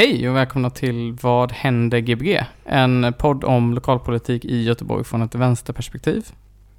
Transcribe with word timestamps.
Hej 0.00 0.28
och 0.28 0.36
välkomna 0.36 0.70
till 0.70 1.12
Vad 1.22 1.52
händer 1.52 1.98
Gbg? 1.98 2.40
En 2.64 3.14
podd 3.18 3.44
om 3.44 3.74
lokalpolitik 3.74 4.44
i 4.44 4.62
Göteborg 4.62 5.04
från 5.04 5.22
ett 5.22 5.34
vänsterperspektiv. 5.34 6.26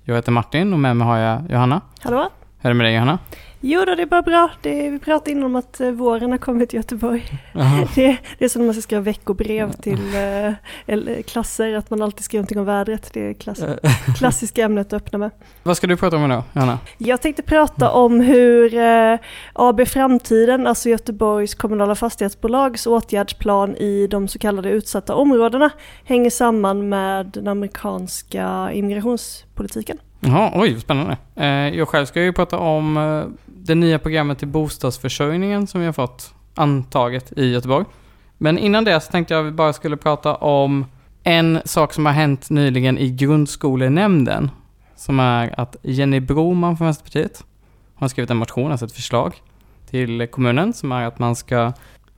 Jag 0.03 0.15
heter 0.15 0.31
Martin 0.31 0.73
och 0.73 0.79
med 0.79 0.97
mig 0.97 1.07
har 1.07 1.17
jag 1.17 1.51
Johanna. 1.51 1.81
Hallå? 1.99 2.29
Hur 2.59 2.69
är 2.69 2.73
det 2.73 2.77
med 2.77 2.85
dig 2.85 2.93
Johanna? 2.93 3.19
Jo 3.63 3.85
då, 3.85 3.95
det 3.95 4.01
är 4.01 4.05
bara 4.05 4.21
bra. 4.21 4.49
Det, 4.61 4.89
vi 4.89 4.99
pratade 4.99 5.31
innan 5.31 5.43
om 5.43 5.55
att 5.55 5.79
eh, 5.79 5.89
våren 5.89 6.31
har 6.31 6.37
kommit 6.37 6.69
till 6.69 6.77
Göteborg. 6.77 7.25
Det, 7.95 8.17
det 8.39 8.45
är 8.45 8.49
som 8.49 8.61
när 8.61 8.65
man 8.65 8.73
ska 8.73 8.81
skriva 8.81 9.01
veckobrev 9.01 9.71
till 9.71 10.15
eh, 10.15 10.53
eller 10.85 11.21
klasser, 11.21 11.73
att 11.73 11.89
man 11.89 12.01
alltid 12.01 12.25
skriver 12.25 12.41
någonting 12.41 12.59
om 12.59 12.65
vädret. 12.65 13.09
Det 13.13 13.29
är 13.29 13.33
klass, 13.33 13.63
klassiska 14.17 14.65
ämnet 14.65 14.87
att 14.87 14.93
öppna 14.93 15.19
med. 15.19 15.31
Vad 15.63 15.77
ska 15.77 15.87
du 15.87 15.97
prata 15.97 16.17
om 16.17 16.25
idag, 16.25 16.43
Johanna? 16.53 16.79
Jag 16.97 17.21
tänkte 17.21 17.41
prata 17.41 17.91
om 17.91 18.19
hur 18.19 18.75
eh, 18.75 19.19
AB 19.53 19.87
Framtiden, 19.87 20.67
alltså 20.67 20.89
Göteborgs 20.89 21.55
kommunala 21.55 21.95
fastighetsbolags 21.95 22.87
åtgärdsplan 22.87 23.75
i 23.75 24.07
de 24.07 24.27
så 24.27 24.39
kallade 24.39 24.69
utsatta 24.69 25.15
områdena 25.15 25.69
hänger 26.05 26.29
samman 26.29 26.89
med 26.89 27.25
den 27.25 27.47
amerikanska 27.47 28.71
immigrationspolitiken. 28.73 29.97
Jaha, 30.23 30.51
oj, 30.55 30.79
spännande. 30.79 31.17
Eh, 31.35 31.47
jag 31.47 31.87
själv 31.87 32.05
ska 32.05 32.23
ju 32.23 32.33
prata 32.33 32.57
om 32.57 32.97
eh, 32.97 33.23
det 33.45 33.75
nya 33.75 33.99
programmet 33.99 34.39
till 34.39 34.47
bostadsförsörjningen 34.47 35.67
som 35.67 35.79
vi 35.79 35.85
har 35.85 35.93
fått 35.93 36.33
antaget 36.55 37.31
i 37.37 37.51
Göteborg. 37.51 37.85
Men 38.37 38.57
innan 38.57 38.83
det 38.83 39.01
så 39.01 39.11
tänkte 39.11 39.33
jag 39.33 39.41
att 39.41 39.53
vi 39.53 39.55
bara 39.55 39.73
skulle 39.73 39.97
prata 39.97 40.35
om 40.35 40.85
en 41.23 41.61
sak 41.65 41.93
som 41.93 42.05
har 42.05 42.13
hänt 42.13 42.49
nyligen 42.49 42.97
i 42.97 43.09
grundskolenämnden. 43.09 44.51
Som 44.95 45.19
är 45.19 45.59
att 45.59 45.75
Jenny 45.81 46.19
Broman 46.19 46.77
från 46.77 46.85
Vänsterpartiet 46.87 47.43
har 47.95 48.07
skrivit 48.07 48.29
en 48.29 48.37
motion, 48.37 48.71
alltså 48.71 48.85
ett 48.85 48.91
förslag 48.91 49.41
till 49.89 50.27
kommunen 50.27 50.73
som 50.73 50.91
är 50.91 51.07
att 51.07 51.19
man 51.19 51.35
ska, 51.35 51.73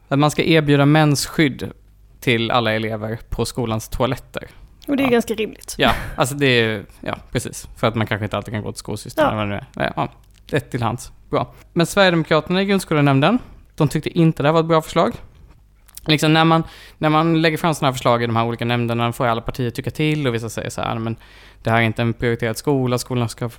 att 0.07 0.19
man 0.19 0.31
ska 0.31 0.43
erbjuda 0.43 0.85
mensskydd 0.85 1.71
till 2.19 2.51
alla 2.51 2.73
elever 2.73 3.19
på 3.29 3.45
skolans 3.45 3.89
toaletter. 3.89 4.47
Och 4.87 4.97
det 4.97 5.03
är 5.03 5.05
Ja. 5.05 5.11
ganska 5.11 5.33
rimligt. 5.33 5.75
Ja, 5.77 5.91
alltså 6.15 6.35
det 6.35 6.45
är, 6.45 6.85
ja 7.01 7.17
precis. 7.31 7.67
För 7.77 7.87
att 7.87 7.95
man 7.95 8.07
kanske 8.07 8.25
inte 8.25 8.37
alltid 8.37 8.53
kan 8.53 8.63
gå 8.63 8.71
till 8.71 8.79
skolsystemet. 8.79 9.31
Ja. 9.33 9.41
eller 9.41 9.65
vad 9.75 9.85
det 9.85 9.89
är. 9.89 9.93
Ja, 9.95 10.07
ett 10.57 10.71
till 10.71 10.83
hands. 10.83 11.11
Bra. 11.29 11.53
Men 11.73 11.85
Sverigedemokraterna 11.85 12.61
i 12.61 12.65
grundskolenämnden, 12.65 13.39
de 13.75 13.87
tyckte 13.87 14.09
inte 14.19 14.43
det 14.43 14.47
här 14.49 14.53
var 14.53 14.59
ett 14.59 14.65
bra 14.65 14.81
förslag. 14.81 15.13
Liksom 16.07 16.33
när 16.33 16.45
man, 16.45 16.63
när 16.97 17.09
man 17.09 17.41
lägger 17.41 17.57
fram 17.57 17.73
sådana 17.75 17.87
här 17.89 17.93
förslag 17.93 18.23
i 18.23 18.25
de 18.25 18.35
här 18.35 18.45
olika 18.45 18.65
nämnderna 18.65 19.11
får 19.13 19.25
alla 19.27 19.41
partier 19.41 19.69
tycka 19.69 19.91
till 19.91 20.27
och 20.27 20.33
vissa 20.35 20.49
säger 20.49 20.69
så 20.69 20.81
här, 20.81 20.95
men 20.99 21.15
det 21.63 21.69
här 21.69 21.77
är 21.77 21.81
inte 21.81 22.01
en 22.01 22.13
prioriterad 22.13 22.57
skola, 22.57 22.97
skolan 22.97 23.29
ska 23.29 23.49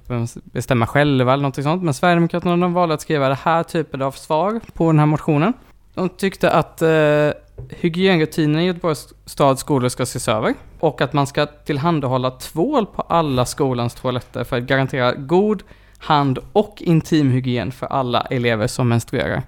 bestämma 0.44 0.86
själva 0.86 1.32
eller 1.32 1.42
något 1.42 1.62
sånt. 1.62 1.82
Men 1.82 1.94
Sverigedemokraterna 1.94 2.56
de 2.56 2.72
valde 2.72 2.94
att 2.94 3.00
skriva 3.00 3.28
det 3.28 3.38
här 3.42 3.62
typen 3.62 4.02
av 4.02 4.12
svar 4.12 4.60
på 4.72 4.86
den 4.92 4.98
här 4.98 5.06
motionen. 5.06 5.52
De 5.94 6.08
tyckte 6.08 6.50
att 6.50 6.82
eh, 6.82 7.30
hygienrutinerna 7.70 8.62
i 8.62 8.66
Göteborgs 8.66 9.14
stads 9.26 9.60
skolor 9.60 9.88
ska 9.88 10.02
ses 10.02 10.28
över 10.28 10.54
och 10.80 11.00
att 11.00 11.12
man 11.12 11.26
ska 11.26 11.46
tillhandahålla 11.46 12.30
tvål 12.30 12.86
på 12.86 13.02
alla 13.02 13.46
skolans 13.46 13.94
toaletter 13.94 14.44
för 14.44 14.56
att 14.56 14.62
garantera 14.62 15.12
god 15.12 15.62
hand 15.98 16.38
och 16.52 16.82
intimhygien 16.82 17.72
för 17.72 17.86
alla 17.86 18.20
elever 18.20 18.66
som 18.66 18.88
menstruerar. 18.88 19.42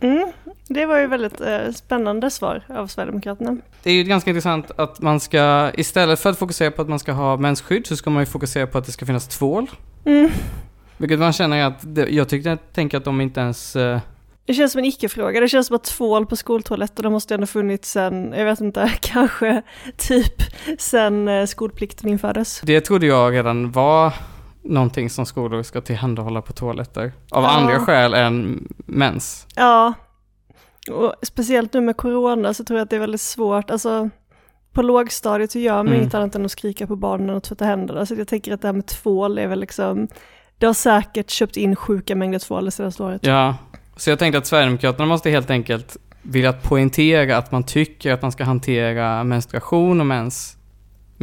Mm, 0.00 0.32
det 0.68 0.86
var 0.86 0.98
ju 0.98 1.06
väldigt 1.06 1.40
eh, 1.40 1.70
spännande 1.74 2.30
svar 2.30 2.62
av 2.68 2.86
Sverigedemokraterna. 2.86 3.56
Det 3.82 3.90
är 3.90 3.94
ju 3.94 4.04
ganska 4.04 4.30
intressant 4.30 4.70
att 4.76 5.00
man 5.00 5.20
ska, 5.20 5.70
istället 5.74 6.20
för 6.20 6.30
att 6.30 6.38
fokusera 6.38 6.70
på 6.70 6.82
att 6.82 6.88
man 6.88 6.98
ska 6.98 7.12
ha 7.12 7.36
mensskydd, 7.36 7.86
så 7.86 7.96
ska 7.96 8.10
man 8.10 8.22
ju 8.22 8.26
fokusera 8.26 8.66
på 8.66 8.78
att 8.78 8.86
det 8.86 8.92
ska 8.92 9.06
finnas 9.06 9.28
tvål. 9.28 9.70
Mm. 10.04 10.30
Vilket 10.96 11.18
man 11.18 11.32
känner 11.32 11.66
att, 11.66 11.78
det, 11.82 12.08
jag 12.08 12.28
tyckte, 12.28 12.48
jag 12.48 12.58
tänker 12.72 12.98
att 12.98 13.04
de 13.04 13.20
inte 13.20 13.40
ens... 13.40 13.76
eh, 13.76 13.98
Det 14.44 14.54
känns 14.54 14.72
som 14.72 14.78
en 14.78 14.84
icke-fråga. 14.84 15.40
Det 15.40 15.48
känns 15.48 15.66
som 15.66 15.76
att 15.76 15.84
tvål 15.84 16.26
på 16.26 16.36
skoltoaletter, 16.36 17.02
de 17.02 17.12
måste 17.12 17.34
ändå 17.34 17.46
funnits 17.46 17.90
sen, 17.90 18.32
jag 18.36 18.44
vet 18.44 18.60
inte, 18.60 18.92
kanske 19.00 19.62
typ 19.96 20.34
sen 20.78 21.28
eh, 21.28 21.46
skolplikten 21.46 22.08
infördes. 22.10 22.60
Det 22.60 22.80
trodde 22.80 23.06
jag 23.06 23.32
redan 23.32 23.70
var 23.72 24.12
någonting 24.64 25.10
som 25.10 25.26
skolor 25.26 25.62
ska 25.62 25.80
tillhandahålla 25.80 26.42
på 26.42 26.52
toaletter. 26.52 27.12
Av 27.30 27.42
Ja. 27.42 27.50
andra 27.50 27.78
skäl 27.78 28.14
än 28.14 28.68
mens. 28.86 29.46
Ja, 29.56 29.92
och 30.90 31.14
speciellt 31.22 31.72
nu 31.72 31.80
med 31.80 31.96
corona 31.96 32.54
så 32.54 32.64
tror 32.64 32.78
jag 32.78 32.84
att 32.84 32.90
det 32.90 32.96
är 32.96 33.00
väldigt 33.00 33.20
svårt. 33.20 33.70
Alltså, 33.70 34.10
på 34.72 34.82
lågstadiet 34.82 35.52
så 35.52 35.58
gör 35.58 35.76
man 35.76 35.86
Mm. 35.88 36.00
inget 36.00 36.14
annat 36.14 36.34
än 36.34 36.44
att 36.44 36.50
skrika 36.50 36.86
på 36.86 36.96
barnen 36.96 37.30
och 37.30 37.42
tvätta 37.42 37.64
händerna. 37.64 38.06
Så 38.06 38.14
jag 38.14 38.28
tänker 38.28 38.54
att 38.54 38.62
det 38.62 38.68
här 38.68 38.72
med 38.72 38.86
tvål 38.86 39.38
är 39.38 39.46
väl 39.46 39.60
liksom, 39.60 40.08
det 40.58 40.66
har 40.66 40.74
säkert 40.74 41.30
köpt 41.30 41.56
in 41.56 41.76
sjuka 41.76 42.16
mängder 42.16 42.38
tvål 42.38 42.64
det 42.64 42.70
senaste 42.70 43.02
året. 43.02 43.26
Ja, 43.26 43.56
så 43.96 44.10
jag 44.10 44.18
tänkte 44.18 44.38
att 44.38 44.46
Sverigedemokraterna 44.46 45.06
måste 45.06 45.30
helt 45.30 45.50
enkelt 45.50 45.96
vilja 46.22 46.52
poängtera 46.52 47.36
att 47.36 47.52
man 47.52 47.64
tycker 47.64 48.12
att 48.12 48.22
man 48.22 48.32
ska 48.32 48.44
hantera 48.44 49.24
menstruation 49.24 50.00
och 50.00 50.06
mens 50.06 50.56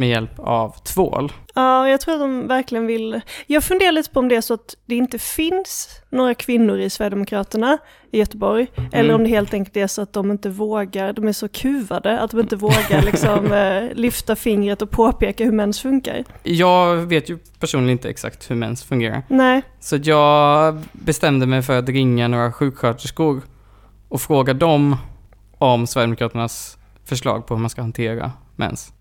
med 0.00 0.08
hjälp 0.08 0.30
av 0.38 0.70
tvål. 0.82 1.32
Ja, 1.54 1.88
jag 1.88 2.00
tror 2.00 2.14
att 2.14 2.20
de 2.20 2.46
verkligen 2.46 2.86
vill. 2.86 3.20
Jag 3.46 3.64
funderar 3.64 3.92
lite 3.92 4.10
på 4.10 4.20
om 4.20 4.28
det 4.28 4.36
är 4.36 4.40
så 4.40 4.54
att 4.54 4.76
det 4.86 4.94
inte 4.94 5.18
finns 5.18 5.88
några 6.10 6.34
kvinnor 6.34 6.78
i 6.78 6.90
Sverigedemokraterna 6.90 7.78
i 8.12 8.18
Göteborg. 8.18 8.66
Eller 8.92 9.04
Mm. 9.04 9.16
om 9.16 9.22
det 9.24 9.28
helt 9.30 9.54
enkelt 9.54 9.76
är 9.76 9.86
så 9.86 10.02
att 10.02 10.12
de 10.12 10.30
inte 10.30 10.48
vågar, 10.48 11.12
de 11.12 11.28
är 11.28 11.32
så 11.32 11.48
kuvade 11.48 12.20
att 12.20 12.30
de 12.30 12.40
inte 12.40 12.56
vågar 12.56 13.02
liksom 13.02 13.52
eh, 13.52 13.94
lyfta 13.94 14.36
fingret 14.36 14.82
och 14.82 14.90
påpeka 14.90 15.44
hur 15.44 15.52
mens 15.52 15.80
funkar. 15.80 16.24
Jag 16.42 16.96
vet 16.96 17.28
ju 17.30 17.38
personligen 17.58 17.92
inte 17.92 18.08
exakt 18.08 18.50
hur 18.50 18.56
mens 18.56 18.84
fungerar. 18.84 19.22
Nej, 19.28 19.62
Så 19.80 19.96
jag 20.02 20.78
bestämde 20.92 21.46
mig 21.46 21.62
för 21.62 21.78
att 21.78 21.88
ringa 21.88 22.28
några 22.28 22.52
sjuksköterskor 22.52 23.42
och 24.08 24.20
fråga 24.20 24.54
dem 24.54 24.96
om 25.58 25.86
Sverigedemokraternas 25.86 26.78
förslag 27.04 27.46
på 27.46 27.54
hur 27.54 27.60
man 27.60 27.70
ska 27.70 27.80
hantera 27.82 28.32
mens. 28.56 28.92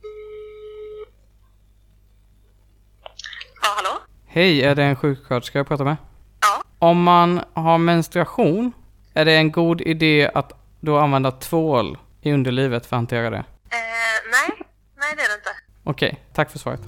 Ja, 3.62 3.68
hallå? 3.76 4.00
Hej, 4.28 4.64
är 4.64 4.76
det 4.76 4.84
en 4.84 4.96
sjuksköterska 4.96 5.60
jag 5.60 5.68
pratar 5.68 5.86
med? 5.86 5.98
Ja. 6.42 6.64
Om 6.80 7.04
man 7.04 7.42
har 7.54 7.78
menstruation, 7.78 8.72
är 9.14 9.26
det 9.26 9.34
en 9.34 9.52
god 9.52 9.82
idé 9.82 10.32
att 10.34 10.52
då 10.80 10.98
använda 10.98 11.32
tvål 11.32 11.98
i 12.22 12.32
underlivet 12.32 12.86
för 12.86 12.96
att 12.96 13.00
hantera 13.00 13.30
det? 13.30 13.38
Eh, 13.38 13.44
nej, 14.32 14.68
nej 14.98 15.14
det 15.18 15.22
är 15.22 15.28
det 15.28 15.36
inte. 15.36 15.50
Okej, 15.84 16.20
tack 16.34 16.52
för 16.52 16.60
svaret. 16.60 16.82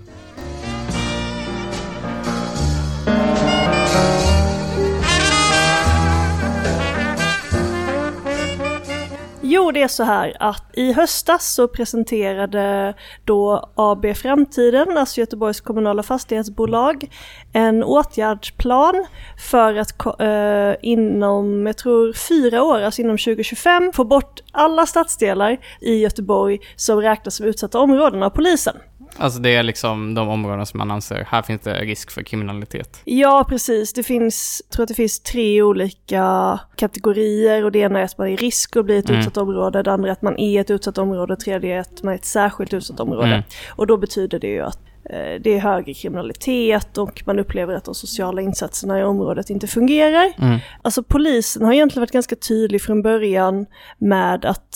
Jo, 9.53 9.71
det 9.71 9.81
är 9.81 9.87
så 9.87 10.03
här 10.03 10.37
att 10.39 10.63
i 10.73 10.93
höstas 10.93 11.53
så 11.53 11.67
presenterade 11.67 12.93
då 13.25 13.69
AB 13.75 14.15
Framtiden, 14.15 14.97
alltså 14.97 15.19
Göteborgs 15.19 15.61
kommunala 15.61 16.03
fastighetsbolag, 16.03 17.09
en 17.53 17.83
åtgärdsplan 17.83 19.05
för 19.49 19.75
att 19.75 20.19
eh, 20.19 20.75
inom, 20.81 21.67
jag 21.67 21.77
tror 21.77 22.13
fyra 22.13 22.63
år, 22.63 22.81
alltså 22.81 23.01
inom 23.01 23.17
2025, 23.17 23.91
få 23.93 24.03
bort 24.03 24.39
alla 24.51 24.85
stadsdelar 24.85 25.57
i 25.81 25.95
Göteborg 25.95 26.59
som 26.75 27.01
räknas 27.01 27.35
som 27.35 27.45
utsatta 27.45 27.79
områden 27.79 28.23
av 28.23 28.29
polisen. 28.29 28.75
Alltså 29.17 29.39
det 29.39 29.55
är 29.55 29.63
liksom 29.63 30.13
de 30.13 30.29
områden 30.29 30.65
som 30.65 30.77
man 30.77 30.91
anser, 30.91 31.27
här 31.29 31.41
finns 31.41 31.61
det 31.61 31.73
risk 31.73 32.11
för 32.11 32.23
kriminalitet. 32.23 33.01
Ja, 33.03 33.45
precis. 33.49 33.93
Det 33.93 34.03
finns, 34.03 34.61
jag 34.65 34.73
tror 34.75 34.83
att 34.83 34.87
det 34.87 34.93
finns 34.93 35.19
tre 35.19 35.61
olika 35.61 36.59
kategorier 36.75 37.63
och 37.65 37.71
det 37.71 37.79
ena 37.79 37.99
är 37.99 38.03
att 38.03 38.17
man 38.17 38.27
är 38.27 38.31
i 38.31 38.35
risk 38.35 38.75
att 38.75 38.85
bli 38.85 38.97
ett 38.97 39.09
Mm. 39.09 39.19
utsatt 39.19 39.37
område, 39.37 39.83
det 39.83 39.91
andra 39.91 40.07
är 40.09 40.11
att 40.11 40.21
man 40.21 40.39
är 40.39 40.61
ett 40.61 40.69
utsatt 40.71 40.97
område 40.97 41.21
och 41.21 41.27
det 41.27 41.35
tredje 41.35 41.75
är 41.75 41.79
att 41.79 42.03
man 42.03 42.13
är 42.13 42.17
ett 42.17 42.25
särskilt 42.25 42.73
utsatt 42.73 42.99
område. 42.99 43.27
Mm. 43.27 43.43
Och 43.69 43.87
då 43.87 43.97
betyder 43.97 44.39
det 44.39 44.47
ju 44.47 44.61
att 44.61 44.79
eh, 45.09 45.41
det 45.41 45.49
är 45.55 45.59
högre 45.59 45.93
kriminalitet 45.93 46.97
och 46.97 47.23
man 47.25 47.39
upplever 47.39 47.73
att 47.73 47.85
de 47.85 47.95
sociala 47.95 48.41
insatserna 48.41 48.99
i 48.99 49.03
området 49.03 49.49
inte 49.49 49.67
fungerar. 49.67 50.33
Mm. 50.37 50.59
Alltså 50.81 51.03
polisen 51.03 51.65
har 51.65 51.73
egentligen 51.73 52.01
varit 52.01 52.11
ganska 52.11 52.35
tydlig 52.35 52.81
från 52.81 53.01
början 53.01 53.65
med 53.97 54.45
att 54.45 54.75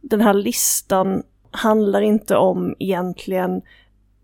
den 0.00 0.20
här 0.20 0.34
listan 0.34 1.22
handlar 1.50 2.00
inte 2.00 2.36
om 2.36 2.74
egentligen 2.78 3.62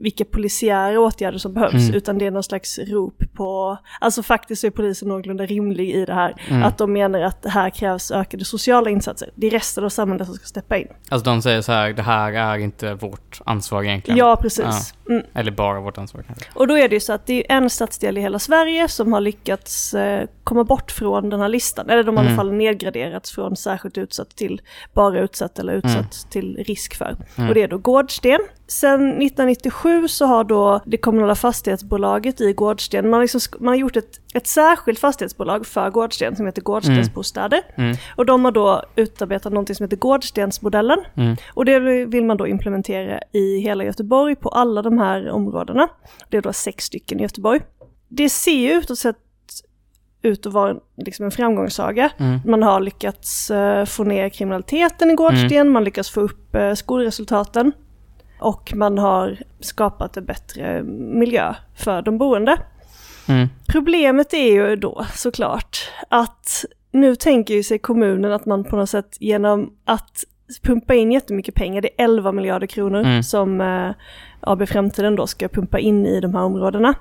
vilka 0.02 0.24
polisiära 0.24 1.00
åtgärder 1.00 1.38
som 1.38 1.52
behövs, 1.54 1.74
Mm. 1.74 1.94
utan 1.94 2.18
det 2.18 2.26
är 2.26 2.30
någon 2.30 2.42
slags 2.42 2.78
rop 2.78 3.22
på, 3.34 3.78
alltså 4.00 4.22
faktiskt 4.22 4.64
är 4.64 4.70
polisen 4.70 5.08
någorlunda 5.08 5.46
rimlig 5.46 5.90
i 5.90 6.04
det 6.04 6.14
här, 6.14 6.34
Mm. 6.48 6.62
att 6.62 6.78
de 6.78 6.92
menar 6.92 7.20
att 7.20 7.42
det 7.42 7.50
här 7.50 7.70
krävs 7.70 8.10
ökade 8.10 8.44
sociala 8.44 8.90
insatser. 8.90 9.30
Det 9.34 9.46
är 9.46 9.50
resten 9.50 9.84
av 9.84 9.88
samhället 9.88 10.26
som 10.26 10.34
ska 10.36 10.46
steppa 10.46 10.76
in. 10.76 10.88
Alltså 11.08 11.30
de 11.30 11.42
säger 11.42 11.60
så 11.62 11.72
här, 11.72 11.92
det 11.92 12.02
här 12.02 12.32
är 12.32 12.58
inte 12.58 12.94
vårt 12.94 13.40
ansvar 13.46 13.82
egentligen. 13.82 14.18
Ja, 14.18 14.36
precis. 14.36 14.94
Mm. 15.08 15.22
Eller 15.34 15.50
bara 15.50 15.80
vårt 15.80 15.98
ansvar 15.98 16.22
kanske. 16.22 16.44
Och 16.54 16.66
då 16.66 16.78
är 16.78 16.88
det 16.88 16.94
ju 16.94 17.00
så 17.00 17.12
att 17.12 17.26
det 17.26 17.52
är 17.52 17.56
en 17.56 17.70
stadsdel 17.70 18.18
i 18.18 18.20
hela 18.20 18.38
Sverige 18.38 18.88
som 18.88 19.12
har 19.12 19.20
lyckats 19.20 19.94
eh, 19.94 20.26
komma 20.44 20.64
bort 20.64 20.90
från 20.90 21.30
den 21.30 21.40
här 21.40 21.48
listan. 21.48 21.90
Eller 21.90 22.02
de 22.04 22.16
har 22.16 22.24
i 22.24 22.26
alla 22.26 22.32
Mm. 22.32 22.36
fall 22.36 22.52
nedgraderats 22.52 23.30
från 23.30 23.56
särskilt 23.56 23.98
utsatt 23.98 24.36
till 24.36 24.60
bara 24.92 25.20
utsatt 25.20 25.58
eller 25.58 25.72
utsatt 25.72 26.26
till 26.30 26.64
risk 26.66 26.94
för. 26.94 27.16
Mm. 27.36 27.48
Och 27.48 27.54
det 27.54 27.62
är 27.62 27.68
då 27.68 27.78
Gårdsten. 27.78 28.38
Sen 28.80 29.00
1997 29.22 30.08
så 30.08 30.26
har 30.26 30.44
då 30.44 30.80
det 30.84 30.96
kommunala 30.96 31.34
fastighetsbolaget 31.34 32.40
i 32.40 32.52
Gårdsten, 32.52 33.10
man 33.10 33.20
liksom, 33.20 33.40
man 33.58 33.68
har 33.68 33.74
gjort 33.74 33.96
ett, 33.96 34.20
ett 34.34 34.46
särskilt 34.46 34.98
fastighetsbolag 34.98 35.66
för 35.66 35.90
Gårdsten 35.90 36.36
som 36.36 36.46
heter 36.46 36.62
Gårdstensbostäder. 36.62 37.60
Mm. 37.76 37.96
Och 38.16 38.26
de 38.26 38.44
har 38.44 38.52
då 38.52 38.82
utarbetat 38.96 39.52
någonting 39.52 39.76
som 39.76 39.84
heter 39.84 39.96
Gårdstensmodellen. 39.96 40.98
Mm. 41.16 41.36
Och 41.54 41.64
det 41.64 41.78
vill 42.06 42.24
man 42.24 42.36
då 42.36 42.46
implementera 42.46 43.20
i 43.32 43.58
hela 43.58 43.84
Göteborg 43.84 44.36
på 44.36 44.48
alla 44.48 44.82
de 44.82 44.98
här 44.98 45.30
områdena. 45.30 45.88
Det 46.28 46.36
är 46.36 46.42
då 46.42 46.52
sex 46.52 46.84
stycken 46.84 47.20
i 47.20 47.22
Göteborg. 47.22 47.60
Det 48.08 48.28
ser 48.28 48.52
ju 48.52 48.72
utåt 48.72 48.98
sett 48.98 49.16
ut 50.22 50.46
att 50.46 50.52
vara 50.52 50.70
en- 50.70 50.80
liksom 50.96 51.24
en 51.24 51.30
framgångssaga. 51.30 52.10
Mm. 52.18 52.40
Man 52.46 52.62
har 52.62 52.80
lyckats 52.80 53.50
eh, 53.50 53.84
få 53.84 54.04
ner 54.04 54.28
kriminaliteten 54.28 55.10
i 55.10 55.14
Gårdsten, 55.14 55.70
man 55.70 55.84
lyckas 55.84 56.10
få 56.10 56.20
upp 56.20 56.54
eh, 56.54 56.74
skolresultaten 56.74 57.72
och 58.42 58.72
man 58.74 58.98
har 58.98 59.38
skapat 59.60 60.16
en 60.16 60.24
bättre 60.24 60.82
miljö 60.82 61.54
för 61.76 62.02
de 62.02 62.18
boende. 62.18 62.56
Mm. 63.28 63.48
Problemet 63.68 64.34
är 64.34 64.52
ju 64.52 64.76
då 64.76 65.06
såklart 65.14 65.78
att 66.08 66.64
nu 66.92 67.16
tänker 67.16 67.54
ju 67.54 67.62
sig 67.62 67.78
kommunen 67.78 68.32
att 68.32 68.46
man 68.46 68.64
på 68.64 68.76
något 68.76 68.90
sätt 68.90 69.16
genom 69.20 69.72
att 69.84 70.24
pumpa 70.62 70.94
in 70.94 71.12
jättemycket 71.12 71.54
pengar, 71.54 71.80
det 71.82 71.88
är 72.00 72.04
11 72.04 72.32
miljarder 72.32 72.66
kronor 72.66 73.00
Mm. 73.00 73.22
som 73.22 73.60
eh, 73.60 73.90
AB 74.40 74.68
Framtiden 74.68 75.16
då 75.16 75.26
ska 75.26 75.48
pumpa 75.48 75.78
in 75.78 76.06
i 76.06 76.20
de 76.20 76.34
här 76.34 76.42
områdena, 76.42 76.94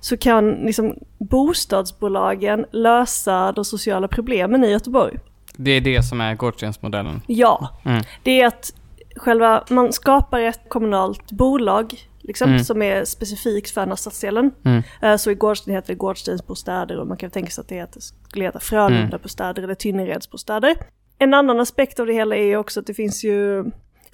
så 0.00 0.16
kan 0.16 0.50
liksom 0.50 0.94
bostadsbolagen 1.18 2.66
lösa 2.72 3.52
de 3.52 3.64
sociala 3.64 4.08
problemen 4.08 4.64
i 4.64 4.70
Göteborg. 4.70 5.18
Det 5.56 5.70
är 5.70 5.80
det 5.80 6.02
som 6.02 6.20
är 6.20 6.34
Gårdstensmodellen. 6.34 7.20
Ja, 7.26 7.68
Mm. 7.84 8.02
det 8.22 8.40
är 8.40 8.46
att 8.46 8.72
själva, 9.16 9.64
man 9.70 9.92
skapar 9.92 10.40
ett 10.40 10.60
kommunalt 10.68 11.32
bolag 11.32 11.94
liksom, 12.20 12.48
Mm. 12.50 12.64
som 12.64 12.82
är 12.82 13.04
specifikt 13.04 13.70
för 13.70 13.80
den 13.80 13.88
här 13.88 13.96
stadsdelen. 13.96 14.50
Mm. 14.64 14.82
Eh, 15.02 15.16
Så 15.16 15.30
i 15.30 15.34
Gårdsten 15.34 15.74
heter 15.74 15.88
det 15.88 15.94
Gårdstensbostäder 15.94 16.98
och 16.98 17.06
man 17.06 17.16
kan 17.16 17.30
tänka 17.30 17.50
sig 17.50 17.62
att 17.62 17.68
det 17.68 17.74
heter, 17.74 18.00
skulle 18.28 18.44
heta 18.44 18.58
Frölundabostäder 18.60 19.62
eller 19.62 19.74
Tynneredsbostäder. 19.74 20.76
En 21.18 21.34
annan 21.34 21.60
aspekt 21.60 22.00
av 22.00 22.06
det 22.06 22.12
hela 22.12 22.36
är 22.36 22.42
ju 22.44 22.56
också 22.56 22.80
att 22.80 22.86
det 22.86 22.94
finns 22.94 23.24
ju 23.24 23.64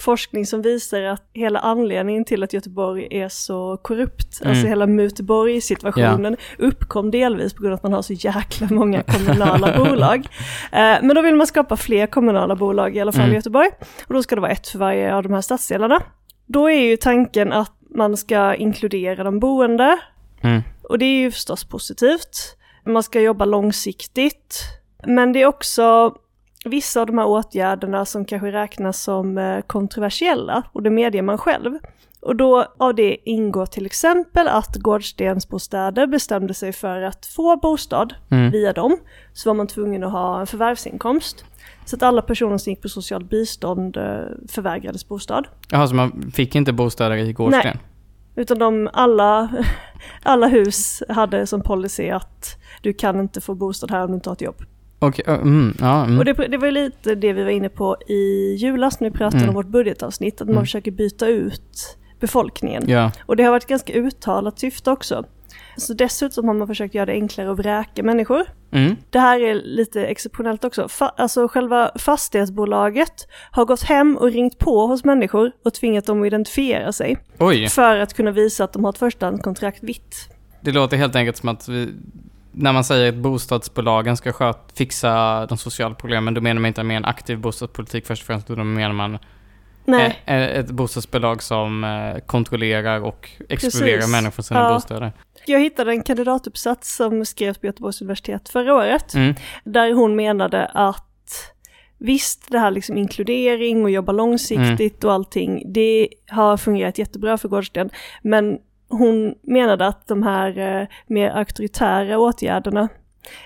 forskning 0.02 0.46
som 0.46 0.62
visar 0.62 1.02
att 1.02 1.22
hela 1.32 1.58
anledningen 1.58 2.24
till 2.24 2.42
att 2.42 2.52
Göteborg 2.52 3.08
är 3.10 3.28
så 3.28 3.76
korrupt, 3.82 4.40
Mm. 4.40 4.50
alltså 4.50 4.66
hela 4.66 4.86
Muteborg-situationen, 4.86 6.36
uppkom 6.58 7.10
delvis 7.10 7.54
på 7.54 7.62
grund 7.62 7.72
av 7.72 7.76
att 7.76 7.82
man 7.82 7.92
har 7.92 8.02
så 8.02 8.12
jäkla 8.12 8.66
många 8.70 9.02
kommunala 9.06 9.78
bolag. 9.78 10.26
Eh, 10.72 10.78
Men 11.02 11.08
då 11.14 11.22
vill 11.22 11.34
man 11.34 11.46
skapa 11.46 11.76
fler 11.76 12.06
kommunala 12.06 12.56
bolag 12.56 12.96
i 12.96 13.00
alla 13.00 13.12
fall 13.12 13.20
Mm. 13.20 13.32
i 13.32 13.36
Göteborg. 13.36 13.68
Och 14.06 14.14
då 14.14 14.22
ska 14.22 14.34
det 14.34 14.40
vara 14.40 14.50
ett 14.52 14.68
för 14.68 14.78
varje 14.78 15.14
av 15.14 15.22
de 15.22 15.32
här 15.32 15.40
stadsdelarna. 15.40 16.02
Då 16.46 16.70
är 16.70 16.80
ju 16.80 16.96
tanken 16.96 17.52
att 17.52 17.72
man 17.94 18.16
ska 18.16 18.54
inkludera 18.54 19.24
de 19.24 19.40
boende, 19.40 19.98
Mm. 20.42 20.62
och 20.82 20.98
det 20.98 21.04
är 21.04 21.18
ju 21.18 21.30
förstås 21.30 21.64
positivt. 21.64 22.56
Man 22.86 23.02
ska 23.02 23.20
jobba 23.20 23.44
långsiktigt. 23.44 24.60
Men 25.06 25.32
det 25.32 25.42
är 25.42 25.46
också 25.46 26.14
vissa 26.64 27.00
av 27.00 27.06
de 27.06 27.18
här 27.18 27.26
åtgärderna 27.26 28.04
som 28.04 28.24
kanske 28.24 28.52
räknas 28.52 29.02
som 29.02 29.38
eh, 29.38 29.60
kontroversiella 29.60 30.62
och 30.72 30.82
det 30.82 30.90
medger 30.90 31.22
man 31.22 31.38
själv. 31.38 31.78
Och 32.20 32.36
då 32.36 32.66
av 32.78 32.94
det 32.94 33.16
ingår 33.30 33.66
till 33.66 33.86
exempel 33.86 34.48
att 34.48 34.76
Gårdstensbostäder 34.76 36.06
bestämde 36.06 36.54
sig 36.54 36.72
för 36.72 37.02
att 37.02 37.26
få 37.26 37.56
bostad 37.56 38.14
Mm. 38.30 38.50
via 38.50 38.72
dem 38.72 38.96
så 39.32 39.50
var 39.50 39.54
man 39.54 39.66
tvungen 39.66 40.04
att 40.04 40.12
ha 40.12 40.40
en 40.40 40.46
förvärvsinkomst. 40.46 41.44
Så 41.84 41.96
att 41.96 42.02
alla 42.02 42.22
personer 42.22 42.58
som 42.58 42.70
gick 42.70 42.82
på 42.82 42.88
socialt 42.88 43.30
bistånd 43.30 43.96
eh, 43.96 44.02
förvägrades 44.48 45.08
bostad. 45.08 45.46
Jaha, 45.70 45.86
så 45.86 45.94
man 45.94 46.30
fick 46.34 46.54
inte 46.54 46.72
bostäder 46.72 47.16
i 47.16 47.32
Gårdsten? 47.32 47.78
Utan 48.36 48.58
de, 48.58 48.90
alla, 48.92 49.48
alla 50.22 50.46
hus 50.46 51.02
hade 51.08 51.46
som 51.46 51.62
policy 51.62 52.10
att 52.10 52.56
du 52.82 52.92
kan 52.92 53.20
inte 53.20 53.40
få 53.40 53.54
bostad 53.54 53.90
här 53.90 54.04
om 54.04 54.08
du 54.08 54.14
inte 54.14 54.30
har 54.30 54.34
ett 54.34 54.40
jobb. 54.40 54.62
Okej, 55.02 55.24
ö, 55.28 55.34
mm, 55.34 55.74
ja. 55.80 56.04
Mm. 56.04 56.18
Och 56.18 56.24
det, 56.24 56.32
det 56.32 56.56
var 56.58 56.70
lite 56.70 57.14
det 57.14 57.32
vi 57.32 57.42
var 57.44 57.50
inne 57.50 57.68
på 57.68 57.96
i 58.08 58.54
julas 58.54 59.00
när 59.00 59.10
vi 59.10 59.16
pratade 59.16 59.36
Mm. 59.42 59.48
om 59.48 59.54
vårt 59.54 59.66
budgetavsnitt, 59.66 60.40
att 60.40 60.46
man 60.46 60.52
Mm. 60.54 60.64
försöker 60.64 60.90
byta 60.90 61.26
ut 61.26 61.96
befolkningen. 62.20 62.82
Ja. 62.86 63.10
Och 63.26 63.36
det 63.36 63.42
har 63.42 63.50
varit 63.50 63.66
ganska 63.66 63.92
uttalat 63.92 64.58
syfte 64.58 64.90
också. 64.90 65.24
Så 65.76 65.94
dessutom 65.94 66.48
har 66.48 66.54
man 66.54 66.66
försökt 66.66 66.94
göra 66.94 67.06
det 67.06 67.12
enklare 67.12 67.50
att 67.52 67.58
vräka 67.58 68.02
människor. 68.02 68.42
Mm. 68.72 68.96
Det 69.10 69.18
här 69.18 69.40
är 69.40 69.54
lite 69.54 70.04
exceptionellt 70.06 70.64
också. 70.64 70.82
Fa- 70.86 71.10
alltså 71.16 71.48
själva 71.48 71.90
fastighetsbolaget 71.96 73.28
har 73.50 73.64
gått 73.64 73.82
hem 73.82 74.16
och 74.16 74.32
ringt 74.32 74.58
på 74.58 74.86
hos 74.86 75.04
människor 75.04 75.52
och 75.64 75.74
tvingat 75.74 76.06
dem 76.06 76.20
att 76.22 76.26
identifiera 76.26 76.92
sig. 76.92 77.16
Oj, 77.38 77.68
För 77.68 77.96
att 77.98 78.14
kunna 78.14 78.30
visa 78.30 78.64
att 78.64 78.72
de 78.72 78.84
har 78.84 78.92
ett 78.92 78.98
förstahandskontrakt 78.98 79.82
vitt. 79.82 80.28
det 80.60 80.72
låter 80.72 80.96
helt 80.96 81.16
enkelt 81.16 81.36
som 81.36 81.48
att 81.48 81.68
vi, 81.68 81.88
när 82.52 82.72
man 82.72 82.84
säger 82.84 83.08
att 83.08 83.14
bostadsbolagen 83.14 84.16
ska 84.16 84.32
sköt, 84.32 84.72
fixa 84.74 85.46
de 85.46 85.58
sociala 85.58 85.94
problemen, 85.94 86.34
då 86.34 86.40
menar 86.40 86.60
man 86.60 86.68
inte 86.68 86.82
med 86.82 86.96
en 86.96 87.04
aktiv 87.04 87.38
bostadspolitik 87.38 88.06
först 88.06 88.22
och 88.22 88.26
främst, 88.26 88.46
då 88.46 88.56
menar 88.56 88.92
man 88.94 89.18
Nej, 89.84 90.22
ett 90.26 90.70
bostadsbolag 90.70 91.42
som 91.42 91.84
eh, 91.84 92.18
kontrollerar 92.26 93.00
och 93.00 93.30
exkluderar 93.48 93.96
Precis. 93.96 94.12
människor 94.12 94.30
från 94.30 94.42
sina 94.44 94.60
Ja. 94.60 94.74
bostäder. 94.74 95.12
jag 95.46 95.60
hittade 95.60 95.90
en 95.90 96.02
kandidatuppsats 96.02 96.96
som 96.96 97.24
skrevs 97.24 97.58
på 97.58 97.66
Göteborgs 97.66 98.02
universitet 98.02 98.48
förra 98.48 98.74
året. 98.74 99.14
Mm. 99.14 99.34
Där 99.64 99.92
hon 99.92 100.16
menade 100.16 100.66
att 100.66 101.52
visst, 101.98 102.50
det 102.50 102.58
här 102.58 102.70
liksom 102.70 102.98
inkludering 102.98 103.84
och 103.84 103.90
jobba 103.90 104.12
långsiktigt 104.12 105.04
och 105.04 105.12
allting, 105.12 105.72
det 105.72 106.08
har 106.28 106.56
fungerat 106.56 106.98
jättebra 106.98 107.38
för 107.38 107.48
Gårdsten. 107.48 107.90
Men 108.22 108.58
hon 108.98 109.34
menade 109.42 109.86
att 109.86 110.06
de 110.08 110.22
här 110.22 110.58
eh, 110.80 110.86
mer 111.06 111.30
auktoritära 111.30 112.18
åtgärderna 112.18 112.88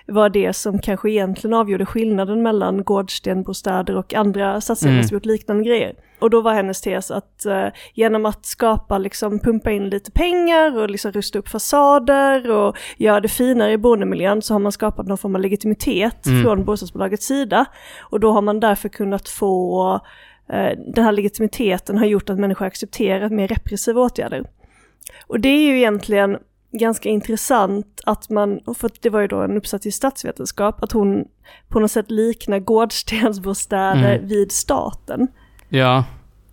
var 0.06 0.28
det 0.28 0.52
som 0.52 0.78
kanske 0.78 1.10
egentligen 1.10 1.54
avgjorde 1.54 1.86
skillnaden 1.86 2.42
mellan 2.42 2.84
Gårdstenbostäder 2.84 3.96
och 3.96 4.14
andra 4.14 4.60
stadsdelar 4.60 4.94
Mm. 4.94 5.04
som 5.08 5.14
gjort 5.14 5.24
liknande 5.26 5.64
grejer. 5.64 5.94
Och 6.18 6.30
då 6.30 6.40
var 6.40 6.52
hennes 6.54 6.80
tes 6.80 7.10
att 7.10 7.46
eh, 7.46 7.66
genom 7.94 8.26
att 8.26 8.46
skapa, 8.46 8.98
liksom 8.98 9.38
pumpa 9.38 9.70
in 9.70 9.88
lite 9.88 10.10
pengar 10.10 10.76
och 10.78 10.90
liksom 10.90 11.12
rusta 11.12 11.38
upp 11.38 11.48
fasader 11.48 12.50
och 12.50 12.76
göra 12.96 13.20
det 13.20 13.28
finare 13.28 13.72
i 13.72 13.78
boendemiljön 13.78 14.42
så 14.42 14.54
har 14.54 14.58
man 14.58 14.72
skapat 14.72 15.06
någon 15.06 15.18
form 15.18 15.34
av 15.34 15.40
legitimitet 15.40 16.26
Mm. 16.26 16.42
från 16.42 16.64
bostadsbolagets 16.64 17.26
sida. 17.26 17.64
Och 18.10 18.20
då 18.20 18.32
har 18.32 18.42
man 18.42 18.60
därför 18.60 18.88
kunnat 18.88 19.28
få, 19.28 19.92
eh, 20.48 20.70
den 20.94 21.04
här 21.04 21.12
legitimiteten 21.12 21.98
har 21.98 22.06
gjort 22.06 22.30
att 22.30 22.38
människor 22.38 22.66
accepterat 22.66 23.32
mer 23.32 23.48
repressiva 23.48 24.00
åtgärder. 24.00 24.44
Och 25.26 25.40
det 25.40 25.48
är 25.48 25.68
ju 25.68 25.76
egentligen 25.78 26.38
ganska 26.72 27.08
intressant 27.08 28.00
att 28.06 28.30
man, 28.30 28.60
för 28.78 28.90
det 29.00 29.10
var 29.10 29.20
ju 29.20 29.26
då 29.26 29.40
en 29.42 29.56
uppsats 29.56 29.86
i 29.86 29.92
statsvetenskap, 29.92 30.82
att 30.82 30.92
hon 30.92 31.24
på 31.68 31.80
något 31.80 31.90
sätt 31.90 32.10
liknar 32.10 32.58
gårdstensbostäder 32.58 34.14
Mm. 34.14 34.28
vid 34.28 34.52
staten. 34.52 35.28
Ja, 35.68 36.04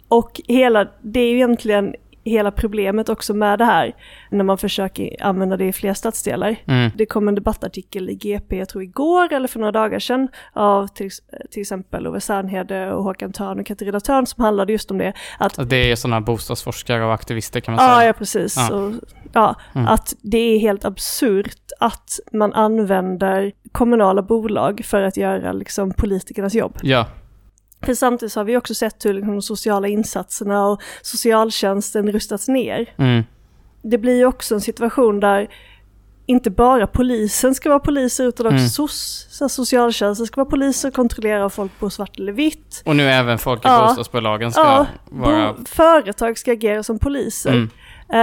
Och 0.07 0.41
hela, 0.47 0.87
det 1.01 1.19
är 1.19 1.29
ju 1.29 1.35
egentligen 1.35 1.95
hela 2.23 2.51
problemet 2.51 3.09
också 3.09 3.33
med 3.33 3.59
det 3.59 3.65
här, 3.65 3.95
när 4.29 4.43
man 4.43 4.57
försöker 4.57 5.23
använda 5.23 5.57
det 5.57 5.65
i 5.65 5.73
fler 5.73 5.93
stadsdelar. 5.93 6.55
mm. 6.65 6.91
Det 6.95 7.05
kom 7.05 7.27
en 7.27 7.35
debattartikel 7.35 8.09
i 8.09 8.15
GP, 8.15 8.57
jag 8.57 8.69
tror 8.69 8.83
igår 8.83 9.33
eller 9.33 9.47
för 9.47 9.59
några 9.59 9.71
dagar 9.71 9.99
sedan, 9.99 10.27
av 10.53 10.87
till, 10.87 11.09
till 11.51 11.61
exempel 11.61 12.07
Ove 12.07 12.21
Sernhede 12.21 12.91
och 12.91 13.03
Håkan 13.03 13.33
Törn 13.33 13.59
och 13.59 13.65
Katarina 13.65 13.99
Törn 13.99 14.25
som 14.25 14.43
handlade 14.43 14.71
just 14.71 14.91
om 14.91 14.97
det. 14.97 15.13
Att, 15.37 15.69
det 15.69 15.91
är 15.91 15.95
sådana 15.95 16.21
bostadsforskare 16.21 17.05
och 17.05 17.13
aktivister 17.13 17.59
kan 17.59 17.75
man 17.75 17.85
ja, 17.85 17.95
säga. 17.95 18.07
ja 18.07 18.13
precis. 18.13 18.55
Ja. 18.57 18.75
Och, 18.75 18.93
ja, 19.33 19.55
Mm. 19.73 19.87
Att 19.87 20.15
det 20.21 20.37
är 20.37 20.59
helt 20.59 20.85
absurt 20.85 21.71
att 21.79 22.19
man 22.31 22.53
använder 22.53 23.51
kommunala 23.71 24.21
bolag 24.21 24.81
för 24.85 25.01
att 25.01 25.17
göra 25.17 25.51
liksom, 25.51 25.93
politikernas 25.93 26.53
jobb. 26.53 26.77
Ja, 26.81 27.05
För 27.85 27.93
samtidigt 27.93 28.35
har 28.35 28.43
vi 28.43 28.57
också 28.57 28.73
sett 28.73 29.05
hur 29.05 29.13
liksom, 29.13 29.31
de 29.33 29.41
sociala 29.41 29.87
insatserna 29.87 30.65
och 30.67 30.81
socialtjänsten 31.01 32.11
rustats 32.11 32.47
ner. 32.47 32.93
mm. 32.97 33.23
det 33.81 33.97
blir 33.97 34.15
ju 34.17 34.25
också 34.25 34.55
en 34.55 34.61
situation 34.61 35.19
där 35.19 35.47
inte 36.25 36.49
bara 36.49 36.87
polisen 36.87 37.55
ska 37.55 37.69
vara 37.69 37.79
poliser 37.79 38.23
utan 38.27 38.45
också 38.45 38.55
Mm. 38.57 38.67
SOS, 38.69 39.27
så 39.29 39.49
socialtjänsten 39.49 40.27
ska 40.27 40.41
vara 40.41 40.49
poliser 40.49 40.87
och 40.89 40.95
kontrollera 40.95 41.43
om 41.43 41.49
folk 41.51 41.79
bor 41.79 41.89
svart 41.89 42.19
eller 42.19 42.31
vitt. 42.31 42.81
Och 42.85 42.95
nu 42.95 43.09
även 43.09 43.37
folk 43.37 43.59
i 43.59 43.67
Ja. 43.67 43.85
bostadsbolagen 43.87 44.51
ska 44.51 44.61
Ja, 44.61 44.85
vara... 45.09 45.55
Företag 45.65 46.37
ska 46.37 46.51
agera 46.51 46.83
som 46.83 46.99
poliser. 46.99 47.51
Mm. 47.51 47.69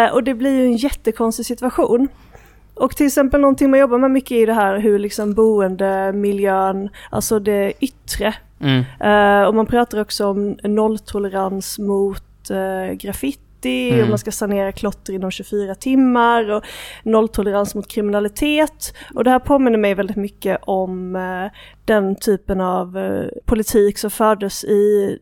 Eh, 0.09 0.15
och 0.15 0.25
det 0.25 0.35
blir 0.35 0.51
ju 0.51 0.65
en 0.65 0.77
jättekonstig 0.77 1.47
situation. 1.47 2.09
Och 2.75 2.97
till 2.97 3.07
exempel 3.07 3.41
någonting 3.41 3.71
man 3.71 3.81
jobbar 3.81 3.99
med 3.99 4.11
mycket 4.11 4.33
i 4.33 4.47
det 4.47 4.53
här 4.55 4.79
hur 4.79 4.99
liksom 4.99 5.35
boendemiljön, 5.35 6.89
alltså 7.11 7.39
det 7.39 7.73
yttre. 7.81 8.35
Mm. 8.61 8.85
Eh, 9.01 9.49
och 9.49 9.55
man 9.55 9.67
pratar 9.67 10.01
också 10.01 10.27
om 10.27 10.59
nolltolerans 10.63 11.79
mot 11.79 12.51
eh, 12.51 12.93
graffiti 12.95 13.47
Mm. 13.91 14.03
och 14.03 14.09
man 14.09 14.19
ska 14.19 14.33
sanera 14.33 14.73
klotter 14.73 15.13
inom 15.13 15.31
24 15.31 15.75
timmar 15.75 16.51
och 16.51 16.65
nolltolerans 17.03 17.75
mot 17.75 17.89
kriminalitet. 17.89 18.95
Och 19.15 19.25
det 19.25 19.31
här 19.31 19.39
påminner 19.39 19.79
mig 19.79 19.95
väldigt 19.95 20.17
mycket 20.17 20.59
om 20.63 21.17
eh, 21.17 21.59
den 21.85 22.17
typen 22.17 22.61
av 22.61 22.99
politik 23.45 23.99
som 23.99 24.11
fördes 24.11 24.65
i 24.65 25.19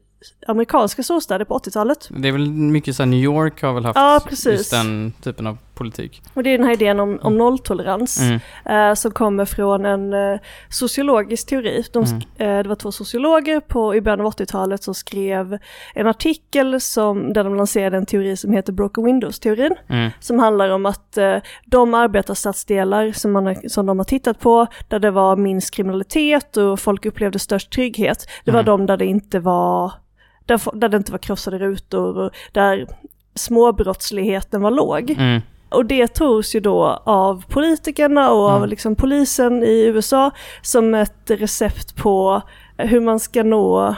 amerikanska 0.47 1.02
storstäder 1.02 1.45
på 1.45 1.59
80-talet. 1.59 2.09
Det 2.11 2.28
är 2.28 2.33
väl 2.33 2.50
mycket 2.50 2.97
så 2.97 3.02
här, 3.02 3.11
New 3.11 3.21
York 3.21 3.62
har 3.62 3.73
väl 3.75 3.85
haft 3.85 3.97
Ja, 3.97 4.21
precis. 4.28 4.59
just 4.59 4.71
den 4.71 5.12
typen 5.23 5.47
av 5.47 5.59
politik. 5.78 6.23
Och 6.35 6.42
det 6.42 6.50
är 6.50 6.58
den 6.58 6.66
här 6.66 6.75
idén 6.75 7.00
om, 7.00 7.18
om 7.23 7.37
nolltolerans 7.38 8.20
Mm. 8.20 8.40
eh, 8.64 8.94
som 8.94 9.11
kommer 9.11 9.44
från 9.44 9.85
en 9.85 10.12
eh, 10.12 10.38
sociologisk 10.68 11.49
teori. 11.49 11.85
De, 11.92 12.04
sk- 12.04 12.26
eh, 12.38 12.62
det 12.62 12.68
var 12.68 12.76
två 12.76 12.92
sociologer 12.92 13.61
på, 13.61 13.94
i 13.94 14.00
början 14.00 14.20
av 14.20 14.26
80-talet 14.32 14.82
som 14.82 14.94
skrev 14.94 15.58
en 15.94 16.06
artikel 16.06 16.80
som, 16.80 17.32
där 17.32 17.44
de 17.44 17.54
lanserade 17.54 17.97
en 17.97 18.06
teori 18.06 18.37
som 18.37 18.52
heter 18.52 18.73
Broken 18.73 19.04
Windows-teorin. 19.04 19.75
Mm. 19.88 20.11
Som 20.20 20.38
handlar 20.38 20.68
om 20.70 20.87
att 20.87 21.16
eh, 21.18 21.37
de 21.66 21.94
arbetarstadsdelar 21.94 23.12
som, 23.12 23.32
man, 23.32 23.56
som 23.68 23.87
de 23.87 23.99
har 23.99 24.04
tittat 24.04 24.40
på, 24.40 24.66
där 24.88 24.99
det 24.99 25.11
var 25.11 25.37
minst 25.37 25.75
kriminalitet 25.75 26.56
och 26.56 26.80
folk 26.80 27.06
upplevde 27.06 27.38
störst 27.38 27.73
trygghet, 27.73 28.26
det 28.44 28.50
var 28.50 28.61
Mm. 28.61 28.66
de 28.66 28.87
där 28.87 28.97
det 28.97 29.06
inte 29.06 29.38
var 29.38 29.92
där 30.75 30.88
det 30.88 30.97
inte 30.97 31.12
var 31.12 31.18
krossade 31.18 31.58
rutor 31.58 32.18
och 32.18 32.30
där 32.52 32.87
småbrottsligheten 33.35 34.62
var 34.62 34.70
låg. 34.70 35.11
Mm. 35.11 35.40
Och 35.68 35.87
det 35.87 36.06
tros 36.08 36.54
ju 36.54 36.60
då 36.60 37.02
av 37.04 37.44
politikerna 37.48 38.30
och 38.30 38.50
av 38.50 38.56
Mm. 38.56 38.68
liksom 38.68 38.94
polisen 38.96 39.62
i 39.62 39.84
USA 39.84 40.30
som 40.62 40.94
ett 40.94 41.30
recept 41.30 41.96
på 41.96 42.42
hur 42.76 43.00
man 43.00 43.20
ska 43.20 43.42
nå 43.42 43.94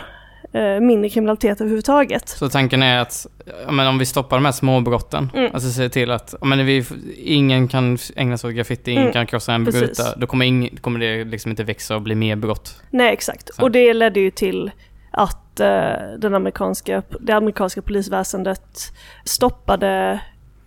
eh, 0.53 0.81
mindre 0.81 1.11
kriminalitet 1.11 1.61
överhuvudtaget. 1.61 2.29
Så 2.29 2.49
tanken 2.49 2.83
är 2.83 2.99
att 2.99 3.27
men 3.71 3.87
om 3.87 3.99
vi 3.99 4.07
stoppar 4.07 4.37
de 4.37 4.45
här 4.45 4.53
småbrotten, 4.53 5.31
Mm. 5.35 5.51
alltså 5.55 5.71
se 5.71 5.89
till 5.89 6.11
att 6.11 6.35
men 6.43 6.67
vi, 6.67 6.85
ingen 7.17 7.69
kan 7.69 7.99
ägna 8.17 8.39
sig 8.39 8.49
åt 8.49 8.55
graffiti, 8.57 8.91
ingen 8.91 9.03
Mm. 9.03 9.13
kan 9.13 9.27
krossa 9.27 9.53
en 9.53 9.65
Precis. 9.65 9.83
ruta, 9.83 10.17
då 10.17 10.27
kommer, 10.27 10.47
ing, 10.47 10.77
kommer 10.81 10.99
det 11.01 11.25
liksom 11.25 11.51
inte 11.51 11.65
växa 11.65 11.95
och 11.97 12.03
bli 12.03 12.15
mer 12.15 12.37
brott. 12.37 12.83
Nej, 12.91 13.13
exakt. 13.13 13.55
Så. 13.55 13.63
Och 13.63 13.71
det 13.71 13.95
ledde 13.95 14.21
ju 14.21 14.31
till 14.31 14.71
att 15.11 15.61
eh, 15.61 15.69
den 16.19 16.35
amerikanska, 16.35 17.03
det 17.21 17.33
amerikanska 17.33 17.83
polisväsendet 17.83 18.93
stoppade 19.25 20.21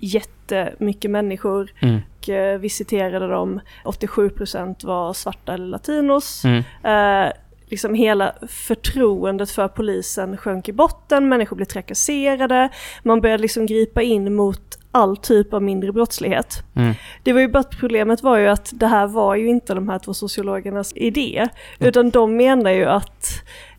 jättemycket 0.05 1.11
människor 1.11 1.71
Mm. 1.81 1.99
och 2.17 2.29
eh, 2.29 2.59
visiterade 2.59 3.27
dem. 3.27 3.59
87% 3.83 4.85
var 4.85 5.13
svarta 5.13 5.53
eller 5.53 5.65
latinos. 5.67 6.43
Mm. 6.45 6.63
Eh, 6.83 7.31
liksom 7.67 7.93
hela 7.93 8.33
förtroendet 8.47 9.51
för 9.51 9.67
polisen 9.67 10.37
sjönk 10.37 10.69
i 10.69 10.73
botten, 10.73 11.29
människor 11.29 11.55
blev 11.55 11.65
trakasserade, 11.65 12.69
man 13.03 13.21
började 13.21 13.41
liksom 13.41 13.65
gripa 13.65 14.01
in 14.01 14.35
mot 14.35 14.79
all 14.91 15.17
typ 15.17 15.53
av 15.53 15.61
mindre 15.61 15.91
brottslighet. 15.91 16.63
Mm. 16.75 16.93
Det 17.23 17.33
var 17.33 17.41
ju 17.41 17.47
bara 17.47 17.63
problemet 17.63 18.23
var 18.23 18.37
ju 18.37 18.47
att 18.47 18.71
det 18.73 18.87
här 18.87 19.07
var 19.07 19.35
ju 19.35 19.47
inte 19.47 19.73
de 19.73 19.89
här 19.89 19.99
två 19.99 20.13
sociologernas 20.13 20.93
idé, 20.95 21.47
utan 21.79 22.09
de 22.09 22.37
menar 22.37 22.71
ju 22.71 22.85
att 22.85 23.27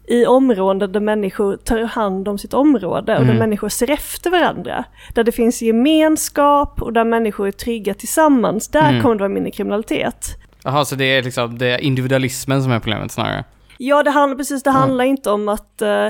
i 0.06 0.26
områden 0.26 0.92
där 0.92 1.00
människor 1.00 1.56
tar 1.56 1.78
hand 1.84 2.28
om 2.28 2.38
sitt 2.38 2.54
område 2.54 2.96
och 2.96 3.04
där 3.04 3.22
Mm. 3.30 3.36
människor 3.36 3.68
ser 3.68 3.90
efter 3.90 4.30
varandra, 4.30 4.84
där 5.14 5.24
det 5.24 5.32
finns 5.32 5.62
gemenskap 5.62 6.82
och 6.82 6.92
där 6.92 7.04
människor 7.04 7.46
är 7.46 7.52
trygga 7.52 7.94
tillsammans, 7.94 8.68
där 8.68 8.88
Mm. 8.88 9.02
kommer 9.02 9.14
det 9.14 9.18
vara 9.20 9.28
mindre 9.28 9.50
kriminalitet. 9.50 10.26
Jaha, 10.64 10.84
så 10.84 10.94
det 10.94 11.04
är 11.04 11.22
liksom 11.22 11.58
det 11.58 11.66
är 11.66 11.78
individualismen 11.78 12.62
som 12.62 12.72
är 12.72 12.78
problemet 12.80 13.12
snarare? 13.12 13.44
Ja, 13.78 14.02
det 14.02 14.10
handlar 14.10 14.36
precis, 14.36 14.62
det 14.62 14.70
Mm. 14.70 14.80
handlar 14.80 15.04
inte 15.04 15.30
om 15.30 15.48
att 15.48 15.82
eh, 15.82 16.08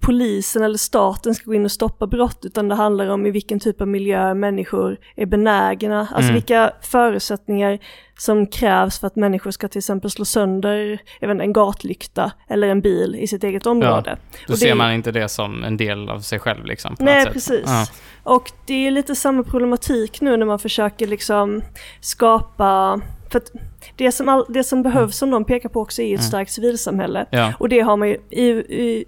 polisen 0.00 0.62
eller 0.62 0.78
staten 0.78 1.34
ska 1.34 1.44
gå 1.44 1.54
in 1.54 1.64
och 1.64 1.72
stoppa 1.72 2.06
brott, 2.06 2.44
utan 2.44 2.68
det 2.68 2.74
handlar 2.74 3.08
om 3.08 3.26
i 3.26 3.30
vilken 3.30 3.60
typ 3.60 3.80
av 3.80 3.88
miljö 3.88 4.34
människor 4.34 4.96
är 5.16 5.26
benägna, 5.26 6.00
alltså 6.00 6.16
Mm. 6.22 6.34
vilka 6.34 6.72
förutsättningar 6.82 7.78
som 8.18 8.46
krävs 8.46 8.98
för 8.98 9.06
att 9.06 9.16
människor 9.16 9.50
ska 9.50 9.68
till 9.68 9.78
exempel 9.78 10.10
slå 10.10 10.24
sönder 10.24 10.98
inte, 11.20 11.40
en 11.40 11.52
gatlykta 11.52 12.32
eller 12.48 12.68
en 12.68 12.80
bil 12.80 13.14
i 13.20 13.26
sitt 13.26 13.44
eget 13.44 13.66
område. 13.66 14.16
Då 14.46 14.52
Och 14.52 14.58
ser 14.58 14.68
det- 14.68 14.74
man 14.74 14.92
inte 14.92 15.12
det 15.12 15.28
som 15.28 15.64
en 15.64 15.76
del 15.76 16.08
av 16.08 16.20
sig 16.20 16.38
själv 16.38 16.64
liksom? 16.64 16.96
Nej, 16.98 17.26
precis. 17.26 17.62
Ja. 17.66 17.86
Och 18.22 18.52
det 18.66 18.86
är 18.86 18.90
lite 18.90 19.14
samma 19.14 19.42
problematik 19.42 20.20
nu 20.20 20.36
när 20.36 20.46
man 20.46 20.58
försöker 20.58 21.06
liksom 21.06 21.62
skapa, 22.00 23.00
för 23.30 23.38
att 23.38 23.50
det 23.96 24.12
som, 24.12 24.28
all, 24.28 24.44
det 24.48 24.64
som 24.64 24.82
behövs 24.82 25.16
som 25.18 25.30
de 25.30 25.44
pekar 25.44 25.68
på 25.68 25.80
också 25.80 26.02
är 26.02 26.14
ett 26.14 26.20
Mm. 26.20 26.28
starkt 26.28 26.50
civilsamhälle. 26.52 27.26
Ja. 27.30 27.52
Och 27.58 27.68
det 27.68 27.80
har 27.80 27.96
man 27.96 28.08
ju, 28.08 28.16
i, 28.30 28.48
i, 28.82 29.04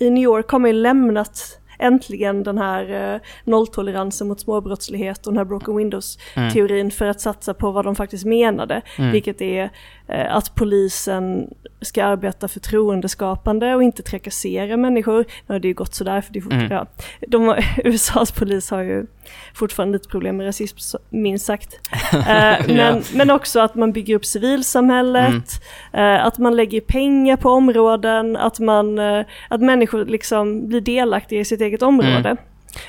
i 0.00 0.10
New 0.10 0.24
York 0.24 0.50
har 0.50 0.58
man 0.58 0.70
ju 0.70 0.76
lämnat 0.76 1.58
äntligen 1.78 2.42
den 2.42 2.58
här 2.58 3.14
eh, 3.14 3.20
nolltoleransen 3.44 4.28
mot 4.28 4.40
småbrottslighet 4.40 5.26
och 5.26 5.32
den 5.32 5.38
här 5.38 5.44
broken 5.44 5.76
windows-teorin 5.76 6.90
för 6.90 7.06
att 7.06 7.20
satsa 7.20 7.54
på 7.54 7.70
vad 7.70 7.84
de 7.84 7.96
faktiskt 7.96 8.24
menade. 8.24 8.82
Mm. 8.98 9.12
Vilket 9.12 9.40
är 9.40 9.70
att 10.08 10.54
polisen 10.54 11.48
ska 11.80 12.04
arbeta 12.04 12.48
förtroendeskapande 12.48 13.74
och 13.74 13.82
inte 13.82 14.02
trakassera 14.02 14.76
människor. 14.76 15.24
Nu 15.46 15.54
har 15.54 15.58
det 15.60 15.68
ju 15.68 15.74
gått 15.74 15.94
sådär 15.94 16.20
för 16.20 16.32
det 16.32 16.38
är 16.38 16.40
fort, 16.40 16.52
Mm. 16.52 16.70
ja, 16.70 16.86
de 17.28 17.54
USAs 17.84 18.32
polis 18.32 18.70
har 18.70 18.82
ju 18.82 19.06
fortfarande 19.54 19.92
lite 19.98 20.08
problem 20.08 20.36
med 20.36 20.46
rasism, 20.46 20.96
minst 21.10 21.46
sagt. 21.46 21.80
Eh, 22.12 22.66
men, 22.66 22.76
Ja. 22.76 23.00
men 23.14 23.30
också 23.30 23.60
att 23.60 23.74
man 23.74 23.92
bygger 23.92 24.14
upp 24.16 24.24
civilsamhället, 24.24 25.62
eh, 25.92 26.26
att 26.26 26.38
man 26.38 26.56
lägger 26.56 26.80
pengar 26.80 27.36
på 27.36 27.50
områden, 27.50 28.36
att, 28.36 28.58
man, 28.58 28.98
eh, 28.98 29.24
att 29.48 29.60
människor 29.60 30.04
liksom 30.04 30.68
blir 30.68 30.80
delaktiga 30.80 31.40
i 31.40 31.44
sitt 31.44 31.60
eget 31.60 31.82
område. 31.82 32.36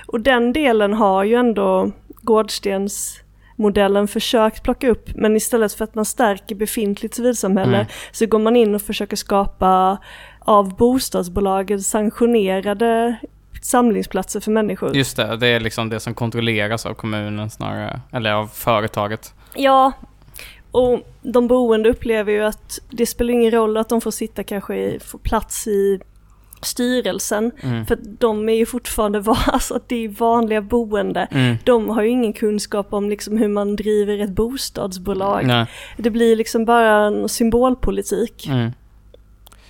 Och 0.07 0.19
den 0.21 0.53
delen 0.53 0.93
har 0.93 1.23
ju 1.23 1.35
ändå 1.35 1.91
Gårdstens 2.21 3.19
modellen 3.59 4.07
försökt 4.07 4.63
plocka 4.63 4.89
upp, 4.89 5.09
men 5.15 5.35
istället 5.35 5.73
för 5.73 5.83
att 5.83 5.95
man 5.95 6.05
stärker 6.05 6.55
befintligt 6.55 7.15
civilsamhälle 7.15 7.77
Mm. 7.77 7.87
så 8.11 8.25
går 8.25 8.39
man 8.39 8.55
in 8.55 8.75
och 8.75 8.81
försöker 8.81 9.15
skapa 9.17 9.97
av 10.39 10.75
bostadsbolagen 10.75 11.81
sanktionerade 11.81 13.15
samlingsplatser 13.61 14.39
för 14.39 14.51
människor. 14.51 14.95
Just 14.95 15.17
det, 15.17 15.37
det 15.37 15.47
är 15.47 15.59
liksom 15.59 15.89
det 15.89 15.99
som 15.99 16.13
kontrolleras 16.13 16.85
av 16.85 16.93
kommunen 16.93 17.49
snarare, 17.49 18.01
eller 18.11 18.31
av 18.33 18.47
företaget. 18.47 19.33
Ja, 19.55 19.91
och 20.71 20.99
de 21.21 21.47
boende 21.47 21.89
upplever 21.89 22.31
ju 22.31 22.43
att 22.43 22.79
det 22.89 23.05
spelar 23.05 23.33
ingen 23.33 23.51
roll 23.51 23.77
att 23.77 23.89
de 23.89 24.01
får 24.01 24.11
sitta 24.11 24.43
kanske 24.43 24.75
i, 24.75 24.99
få 24.99 25.17
plats 25.17 25.67
i 25.67 25.99
styrelsen, 26.61 27.51
Mm. 27.63 27.85
för 27.85 27.97
de 28.19 28.49
är 28.49 28.53
ju 28.53 28.65
fortfarande, 28.65 29.23
alltså 29.47 29.79
det 29.87 29.95
är 30.05 30.09
vanliga 30.09 30.61
boende. 30.61 31.27
Mm. 31.31 31.55
De 31.63 31.89
har 31.89 32.01
ju 32.03 32.09
ingen 32.09 32.33
kunskap 32.33 32.93
om 32.93 33.09
liksom 33.09 33.37
hur 33.37 33.47
man 33.47 33.75
driver 33.75 34.19
ett 34.23 34.29
bostadsbolag. 34.31 35.45
Nej. 35.45 35.65
Det 35.97 36.09
blir 36.09 36.35
liksom 36.35 36.65
bara 36.65 37.05
en 37.05 37.29
symbolpolitik. 37.29 38.47
Mm. 38.47 38.71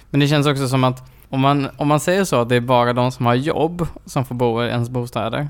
Men 0.10 0.20
det 0.20 0.28
känns 0.28 0.48
också 0.48 0.68
som 0.68 0.84
att 0.84 1.12
om 1.30 1.40
man, 1.42 1.68
om 1.78 1.88
man 1.88 2.00
säger 2.00 2.24
så 2.24 2.36
att 2.42 2.50
det 2.50 2.56
är 2.56 2.60
bara 2.62 2.94
de 2.94 3.12
som 3.12 3.26
har 3.26 3.36
jobb 3.36 3.88
som 4.06 4.26
får 4.26 4.36
bo 4.36 4.64
i 4.64 4.68
ens 4.68 4.90
bostäder. 4.90 5.48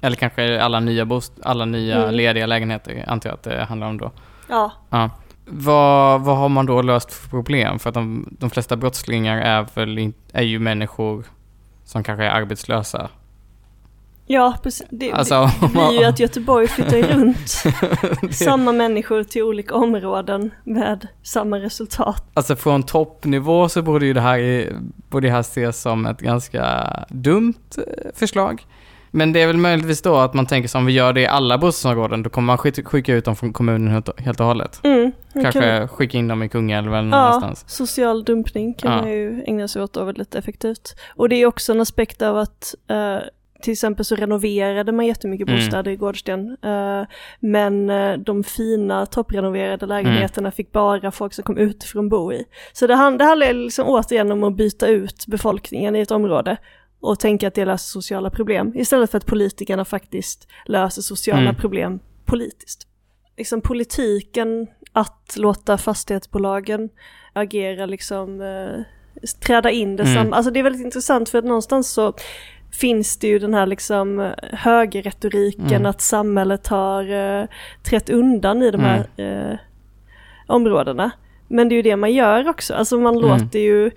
Eller 0.00 0.16
kanske 0.16 0.62
alla 0.62 0.80
nya, 0.80 1.04
bost, 1.04 1.32
alla 1.42 1.64
nya 1.64 1.96
Mm. 2.02 2.14
lediga 2.14 2.46
lägenheter, 2.46 3.04
antar 3.06 3.30
jag 3.30 3.34
att 3.34 3.42
det 3.42 3.64
handlar 3.64 3.86
om 3.88 3.98
då. 3.98 4.10
Ja, 4.48 4.72
Ja. 4.90 5.10
Vad, 5.48 6.20
vad 6.20 6.36
har 6.36 6.48
man 6.48 6.66
då 6.66 6.82
löst 6.82 7.12
för 7.12 7.28
problem? 7.28 7.78
För 7.78 7.88
att 7.88 7.94
de, 7.94 8.36
de 8.38 8.50
flesta 8.50 8.76
brottslingar 8.76 9.38
är 9.38 9.66
väl 9.74 9.98
in, 9.98 10.14
är 10.32 10.42
ju 10.42 10.58
människor 10.58 11.24
som 11.84 12.02
kanske 12.02 12.24
är 12.24 12.30
arbetslösa. 12.30 13.08
ja 14.26 14.56
precis. 14.62 14.86
Det, 14.90 15.12
Alltså, 15.12 15.50
det 15.60 15.68
blir 15.68 16.00
ju 16.00 16.04
att 16.04 16.20
Göteborg 16.20 16.68
flyttar 16.68 17.02
runt 17.14 17.62
det, 18.22 18.32
samma 18.32 18.72
människor 18.72 19.22
till 19.22 19.42
olika 19.42 19.74
områden 19.74 20.50
med 20.64 21.08
samma 21.22 21.58
resultat. 21.58 22.24
alltså 22.34 22.56
från 22.56 22.82
toppnivå 22.82 23.68
så 23.68 23.82
borde 23.82 24.06
ju 24.06 24.12
det 24.12 24.20
här, 24.20 24.72
borde 25.08 25.26
det 25.28 25.32
här 25.32 25.40
ses 25.40 25.80
som 25.80 26.06
ett 26.06 26.20
ganska 26.20 26.90
dumt 27.08 27.54
eh, 27.78 28.10
förslag. 28.14 28.66
Men 29.10 29.32
det 29.32 29.42
är 29.42 29.46
väl 29.46 29.56
möjligtvis 29.56 30.02
då 30.02 30.16
att 30.16 30.34
man 30.34 30.46
tänker 30.46 30.68
sig 30.68 30.78
om 30.78 30.86
vi 30.86 30.92
gör 30.92 31.12
det 31.12 31.20
i 31.20 31.26
alla 31.26 31.58
bostadsområden, 31.58 32.22
då 32.22 32.30
kommer 32.30 32.46
man 32.46 32.58
skicka- 32.58 33.14
ut 33.14 33.24
dem 33.24 33.36
från 33.36 33.52
kommunen 33.52 33.88
helt, 34.18 34.40
och 34.40 34.46
hållet. 34.46 34.80
Mm, 34.82 35.12
Kanske 35.32 35.60
kan- 35.60 35.88
skicka 35.88 36.18
in 36.18 36.28
dem 36.28 36.42
i 36.42 36.48
Kungälven 36.48 36.94
eller 37.08 37.16
Ja, 37.16 37.24
någonstans. 37.24 37.64
social 37.66 38.24
dumpning 38.24 38.74
kan 38.74 38.92
Ja. 38.92 39.00
man 39.00 39.10
ju 39.10 39.42
ägna 39.46 39.68
sig 39.68 39.82
åt 39.82 39.92
då 39.92 40.04
väldigt 40.04 40.34
effektivt. 40.34 40.94
Och 41.16 41.28
det 41.28 41.36
är 41.36 41.46
också 41.46 41.72
en 41.72 41.80
aspekt 41.80 42.22
av 42.22 42.36
att 42.38 42.74
eh, 42.90 43.16
till 43.62 43.72
exempel 43.72 44.04
så 44.04 44.16
renoverade 44.16 44.92
man 44.92 45.06
jättemycket 45.06 45.48
Mm. 45.48 45.60
bostäder 45.60 45.90
i 45.90 45.96
Gårdsten. 45.96 46.56
eh, 46.62 47.02
men 47.40 47.90
eh, 47.90 48.12
de 48.18 48.44
fina 48.44 49.06
topprenoverade 49.06 49.86
lägenheterna 49.86 50.50
fick 50.50 50.72
bara 50.72 51.10
folk 51.10 51.32
som 51.34 51.44
kom 51.44 51.58
utifrån 51.58 52.08
bo 52.08 52.32
i. 52.32 52.44
Så 52.72 52.86
det, 52.86 52.94
hand, 52.94 53.18
det 53.18 53.24
handlar 53.24 53.52
liksom 53.52 53.86
återigen 53.88 54.32
om 54.32 54.44
att 54.44 54.56
byta 54.56 54.86
ut 54.86 55.26
befolkningen 55.26 55.96
i 55.96 56.00
ett 56.00 56.10
område. 56.10 56.56
Och 57.06 57.18
tänka 57.18 57.48
att 57.48 57.54
det 57.54 57.64
löser 57.64 57.88
sociala 57.88 58.30
problem 58.30 58.72
istället 58.76 59.10
för 59.10 59.18
att 59.18 59.26
politikerna 59.26 59.84
faktiskt 59.84 60.48
löser 60.66 61.02
sociala 61.02 61.40
Mm. 61.40 61.54
problem 61.54 61.98
politiskt. 62.24 62.86
Liksom 63.36 63.60
politiken 63.60 64.66
att 64.92 65.34
låta 65.36 65.78
fastighetsbolagen 65.78 66.88
agera 67.32 67.86
liksom 67.86 68.40
eh, 68.40 68.80
träda 69.46 69.70
in 69.70 69.96
det 69.96 70.02
Mm. 70.02 70.32
Alltså 70.32 70.50
det 70.50 70.58
är 70.60 70.64
väldigt 70.64 70.84
intressant 70.84 71.28
för 71.28 71.38
att 71.38 71.44
någonstans 71.44 71.90
så 71.92 72.12
finns 72.72 73.18
det 73.18 73.26
ju 73.28 73.38
den 73.38 73.54
här 73.54 73.66
liksom 73.66 74.20
eh, 74.20 74.32
högerretoriken 74.52 75.66
Mm. 75.66 75.86
att 75.86 76.00
samhället 76.00 76.66
har 76.66 77.10
uh, 77.12 77.46
trätt 77.82 78.10
undan 78.10 78.62
i 78.62 78.70
de 78.70 78.80
här 78.80 79.06
eh, 79.16 79.58
områdena. 80.46 81.10
Men 81.48 81.68
det 81.68 81.74
är 81.74 81.76
ju 81.76 81.82
det 81.82 81.96
man 81.96 82.12
gör 82.12 82.48
också, 82.48 82.74
alltså 82.74 82.98
man 83.00 83.16
Mm. 83.16 83.28
låter 83.28 83.58
ju, 83.58 83.90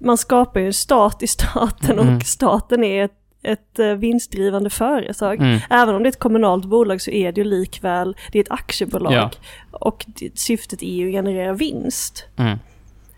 man 0.00 0.18
skapar 0.18 0.60
ju 0.60 0.66
en 0.66 0.72
stat 0.72 1.22
i 1.22 1.26
staten 1.26 1.98
Mm. 1.98 2.16
och 2.16 2.22
staten 2.22 2.84
är 2.84 3.04
ett, 3.04 3.12
ett 3.42 3.78
eh, 3.78 3.86
vinstdrivande 3.86 4.70
företag. 4.70 5.34
Mm. 5.40 5.58
Även 5.70 5.94
om 5.94 6.02
det 6.02 6.06
är 6.06 6.12
ett 6.12 6.18
kommunalt 6.18 6.64
bolag 6.64 7.00
så 7.00 7.10
är 7.10 7.32
det 7.32 7.40
ju 7.40 7.44
likväl, 7.44 8.16
det 8.32 8.38
är 8.38 8.42
ett 8.42 8.50
aktiebolag. 8.50 9.12
Ja. 9.12 9.30
Och 9.70 10.04
det, 10.06 10.38
syftet 10.38 10.82
är 10.82 10.86
ju 10.92 11.06
att 11.06 11.12
generera 11.12 11.52
vinst. 11.52 12.24
Mm. 12.36 12.58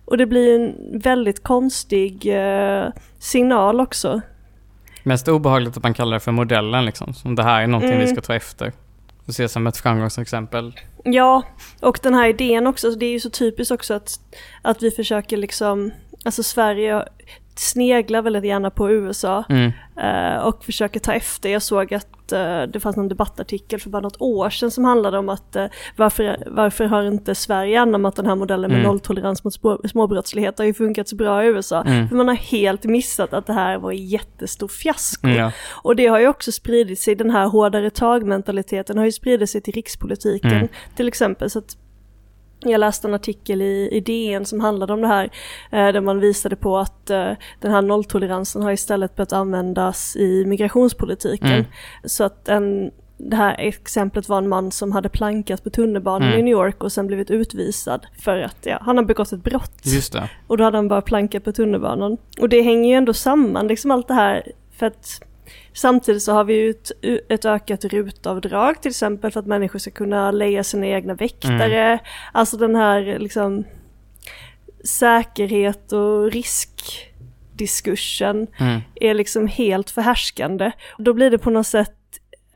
Och 0.04 0.16
det 0.18 0.26
blir 0.26 0.60
en 0.60 1.00
väldigt 1.00 1.42
konstig 1.42 2.26
eh, 2.36 2.86
signal 3.18 3.80
också. 3.80 4.20
Mest 5.02 5.28
obehagligt 5.28 5.76
att 5.76 5.82
man 5.82 5.94
kallar 5.94 6.14
det 6.14 6.20
för 6.20 6.32
modellen 6.32 6.84
liksom. 6.84 7.14
Som 7.14 7.34
det 7.34 7.42
här 7.42 7.62
är 7.62 7.66
någonting 7.66 7.98
vi 7.98 8.04
Mm. 8.04 8.16
ska 8.16 8.22
ta 8.22 8.34
efter. 8.34 8.72
Och 9.26 9.34
se 9.34 9.48
som 9.48 9.66
ett 9.66 9.76
framgångsexempel. 9.76 10.72
Ja, 11.04 11.42
och 11.80 11.98
den 12.02 12.14
här 12.14 12.28
idén 12.28 12.66
också, 12.66 12.90
det 12.90 13.06
är 13.06 13.10
ju 13.10 13.20
så 13.20 13.30
typiskt 13.30 13.72
också 13.72 13.94
att, 13.94 14.10
att 14.62 14.82
vi 14.82 14.90
försöker 14.90 15.36
liksom, 15.36 15.90
alltså 16.24 16.42
Sverige 16.42 17.04
sneglar 17.56 18.22
väldigt 18.22 18.44
gärna 18.44 18.70
på 18.70 18.90
USA 18.90 19.44
Mm. 19.48 19.72
eh, 19.96 20.38
och 20.46 20.64
försöker 20.64 21.00
ta 21.00 21.12
efter. 21.12 21.48
Jag 21.48 21.62
såg 21.62 21.94
att 21.94 22.32
eh, 22.32 22.62
det 22.62 22.80
fanns 22.80 22.96
en 22.96 23.08
debattartikel 23.08 23.80
för 23.80 23.90
bara 23.90 24.02
något 24.02 24.20
år 24.20 24.50
sedan 24.50 24.70
som 24.70 24.84
handlade 24.84 25.18
om 25.18 25.28
att 25.28 25.56
eh, 25.56 25.66
varför, 25.96 26.36
varför 26.46 26.84
har 26.84 27.02
inte 27.02 27.34
Sverige 27.34 27.80
anammat 27.80 28.16
den 28.16 28.26
här 28.26 28.34
modellen 28.36 28.70
med 28.70 28.80
Mm. 28.80 28.88
nolltolerans 28.88 29.44
mot 29.44 29.54
små- 29.54 29.80
småbrottslighet? 29.88 30.56
Det 30.56 30.62
har 30.62 30.66
ju 30.66 30.74
funkat 30.74 31.08
så 31.08 31.16
bra 31.16 31.44
i 31.44 31.46
USA. 31.46 31.82
Mm. 31.82 32.08
För 32.08 32.16
man 32.16 32.28
har 32.28 32.34
helt 32.34 32.84
missat 32.84 33.32
att 33.32 33.46
det 33.46 33.52
här 33.52 33.78
var 33.78 33.90
en 33.90 34.06
jättestor 34.06 34.68
fiasko. 34.68 35.28
Ja. 35.28 35.52
Och 35.82 35.96
det 35.96 36.06
har 36.06 36.20
ju 36.20 36.28
också 36.28 36.52
spridit 36.52 37.00
sig, 37.00 37.14
den 37.14 37.30
här 37.30 37.46
hårdare 37.46 37.90
tag-mentaliteten 37.90 38.98
har 38.98 39.04
ju 39.04 39.12
spridit 39.12 39.50
sig 39.50 39.60
till 39.60 39.74
rikspolitiken 39.74 40.52
Mm. 40.52 40.68
till 40.96 41.08
exempel. 41.08 41.50
Så 41.50 41.58
att 41.58 41.76
jag 42.70 42.78
läste 42.78 43.08
en 43.08 43.14
artikel 43.14 43.62
i, 43.62 43.88
i 43.92 44.00
DN 44.00 44.44
som 44.44 44.60
handlade 44.60 44.92
om 44.92 45.00
det 45.00 45.06
här, 45.06 45.24
eh, 45.70 45.92
där 45.92 46.00
man 46.00 46.20
visade 46.20 46.56
på 46.56 46.78
att 46.78 47.10
eh, 47.10 47.30
den 47.60 47.72
här 47.72 47.82
nolltoleransen 47.82 48.62
har 48.62 48.72
istället 48.72 49.16
börjat 49.16 49.32
användas 49.32 50.16
i 50.16 50.44
migrationspolitiken. 50.46 51.48
Mm. 51.52 51.64
Så 52.04 52.24
att 52.24 52.48
en, 52.48 52.90
det 53.16 53.36
här 53.36 53.54
exemplet 53.58 54.28
var 54.28 54.38
en 54.38 54.48
man 54.48 54.70
som 54.70 54.92
hade 54.92 55.08
plankat 55.08 55.64
på 55.64 55.70
tunnelbanan 55.70 56.28
Mm. 56.28 56.40
i 56.40 56.42
New 56.42 56.52
York 56.52 56.84
och 56.84 56.92
sen 56.92 57.06
blivit 57.06 57.30
utvisad 57.30 58.06
för 58.18 58.38
att 58.38 58.58
ja, 58.62 58.78
han 58.80 58.96
har 58.96 59.04
begått 59.04 59.32
ett 59.32 59.44
brott. 59.44 59.80
Just 59.84 60.12
det. 60.12 60.30
Och 60.46 60.56
då 60.56 60.64
hade 60.64 60.78
han 60.78 60.88
bara 60.88 61.02
plankat 61.02 61.44
på 61.44 61.52
tunnelbanan. 61.52 62.16
Och 62.40 62.48
det 62.48 62.62
hänger 62.62 62.88
ju 62.90 62.94
ändå 62.96 63.12
samman, 63.14 63.66
liksom 63.66 63.90
allt 63.90 64.08
det 64.08 64.14
här. 64.14 64.52
För 64.78 64.86
att 64.86 65.20
samtidigt 65.72 66.22
så 66.22 66.32
har 66.32 66.44
vi 66.44 66.54
ju 66.54 66.70
ett, 66.70 66.90
ett 67.28 67.44
ökat 67.44 67.84
rutavdrag 67.84 68.82
till 68.82 68.90
exempel 68.90 69.30
för 69.30 69.40
att 69.40 69.46
människor 69.46 69.78
ska 69.78 69.90
kunna 69.90 70.30
leja 70.30 70.64
sina 70.64 70.86
egna 70.86 71.14
väktare. 71.14 71.98
Alltså 72.32 72.56
den 72.56 72.76
här 72.76 73.18
liksom 73.18 73.64
säkerhet 74.84 75.92
och 75.92 76.32
riskdiskursen 76.32 78.46
Mm. 78.58 78.80
är 78.94 79.14
liksom 79.14 79.48
helt 79.48 79.90
förhärskande. 79.90 80.70
Då 80.98 81.12
blir 81.12 81.30
det 81.30 81.38
på 81.38 81.50
något 81.50 81.66
sätt 81.66 81.94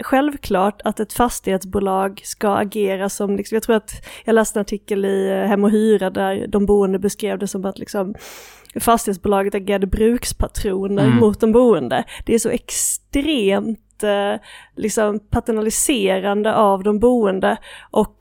självklart 0.01 0.81
att 0.85 1.01
ett 1.01 1.13
fastighetsbolag 1.13 2.21
ska 2.25 2.55
agera 2.55 3.09
som, 3.09 3.37
liksom, 3.37 3.57
jag 3.57 3.63
tror 3.63 3.77
att 3.77 3.91
jag 4.25 4.35
läste 4.35 4.59
en 4.59 4.61
artikel 4.61 5.05
i 5.05 5.29
eh, 5.31 5.49
Hem 5.49 5.65
och 5.65 5.71
Hyra 5.71 6.11
där 6.11 6.47
de 6.47 6.67
boende 6.67 6.99
beskrev 6.99 7.39
det 7.39 7.47
som 7.49 7.65
att 7.65 7.79
liksom 7.79 8.15
fastighetsbolaget 8.81 9.55
agerade 9.55 9.87
brukspatroner 9.87 11.05
Mm. 11.05 11.17
mot 11.17 11.41
de 11.41 11.53
boende. 11.53 12.05
Det 12.27 12.35
är 12.35 12.39
så 12.39 12.49
extremt 12.49 14.03
eh, 14.03 14.41
liksom 14.77 15.19
paternaliserande 15.31 16.55
av 16.55 16.83
de 16.83 16.99
boende 16.99 17.57
och 17.91 18.17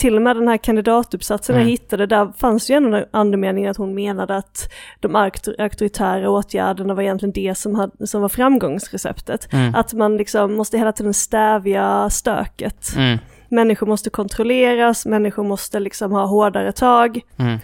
till 0.00 0.16
och 0.16 0.22
med 0.22 0.36
den 0.36 0.48
här 0.48 0.56
kandidatuppsatsen 0.56 1.54
jag 1.56 1.60
Mm. 1.62 1.70
hittade, 1.70 2.06
där 2.06 2.32
fanns 2.38 2.70
ju 2.70 2.74
ändå 2.74 2.96
en 2.96 3.04
andemening 3.10 3.66
att 3.66 3.76
hon 3.76 3.94
menade 3.94 4.36
att 4.36 4.72
de 5.00 5.16
auktor- 5.16 5.60
auktoritära 5.62 6.30
åtgärderna 6.30 6.94
var 6.94 7.02
egentligen 7.02 7.32
det 7.32 7.54
som, 7.58 7.74
hade, 7.74 8.06
som 8.06 8.22
var 8.22 8.28
framgångsreceptet. 8.28 9.52
Mm. 9.52 9.74
Att 9.74 9.92
man 9.92 10.16
liksom 10.16 10.54
måste 10.54 10.78
hela 10.78 10.92
tiden 10.92 11.14
stävja 11.14 12.10
stöket. 12.10 12.92
Mm. 12.96 13.18
Människor 13.48 13.86
måste 13.86 14.10
kontrolleras, 14.10 15.06
människor 15.06 15.44
måste 15.44 15.80
liksom 15.80 16.12
ha 16.12 16.26
hårdare 16.26 16.72
tag 16.72 17.20
Mm. 17.38 17.58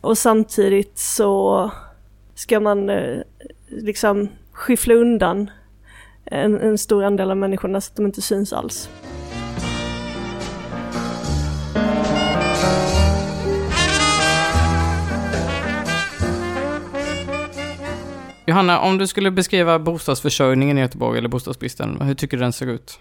och 0.00 0.18
samtidigt 0.18 0.98
så 0.98 1.70
ska 2.34 2.60
man 2.60 2.90
eh, 2.90 3.18
liksom 3.68 4.28
skyffla 4.52 4.94
undan 4.94 5.50
en, 6.24 6.60
en 6.60 6.78
stor 6.78 7.04
andel 7.04 7.30
av 7.30 7.36
människorna 7.36 7.80
så 7.80 7.90
att 7.92 7.96
de 7.96 8.06
inte 8.06 8.22
syns 8.22 8.52
alls. 8.52 8.88
Johanna, 18.52 18.80
om 18.80 18.98
du 18.98 19.06
skulle 19.06 19.30
beskriva 19.30 19.78
bostadsförsörjningen 19.78 20.78
i 20.78 20.80
Göteborg 20.80 21.18
eller 21.18 21.28
bostadsbristen, 21.28 22.00
hur 22.00 22.14
tycker 22.14 22.36
du 22.36 22.42
den 22.42 22.52
ser 22.52 22.66
ut? 22.66 22.98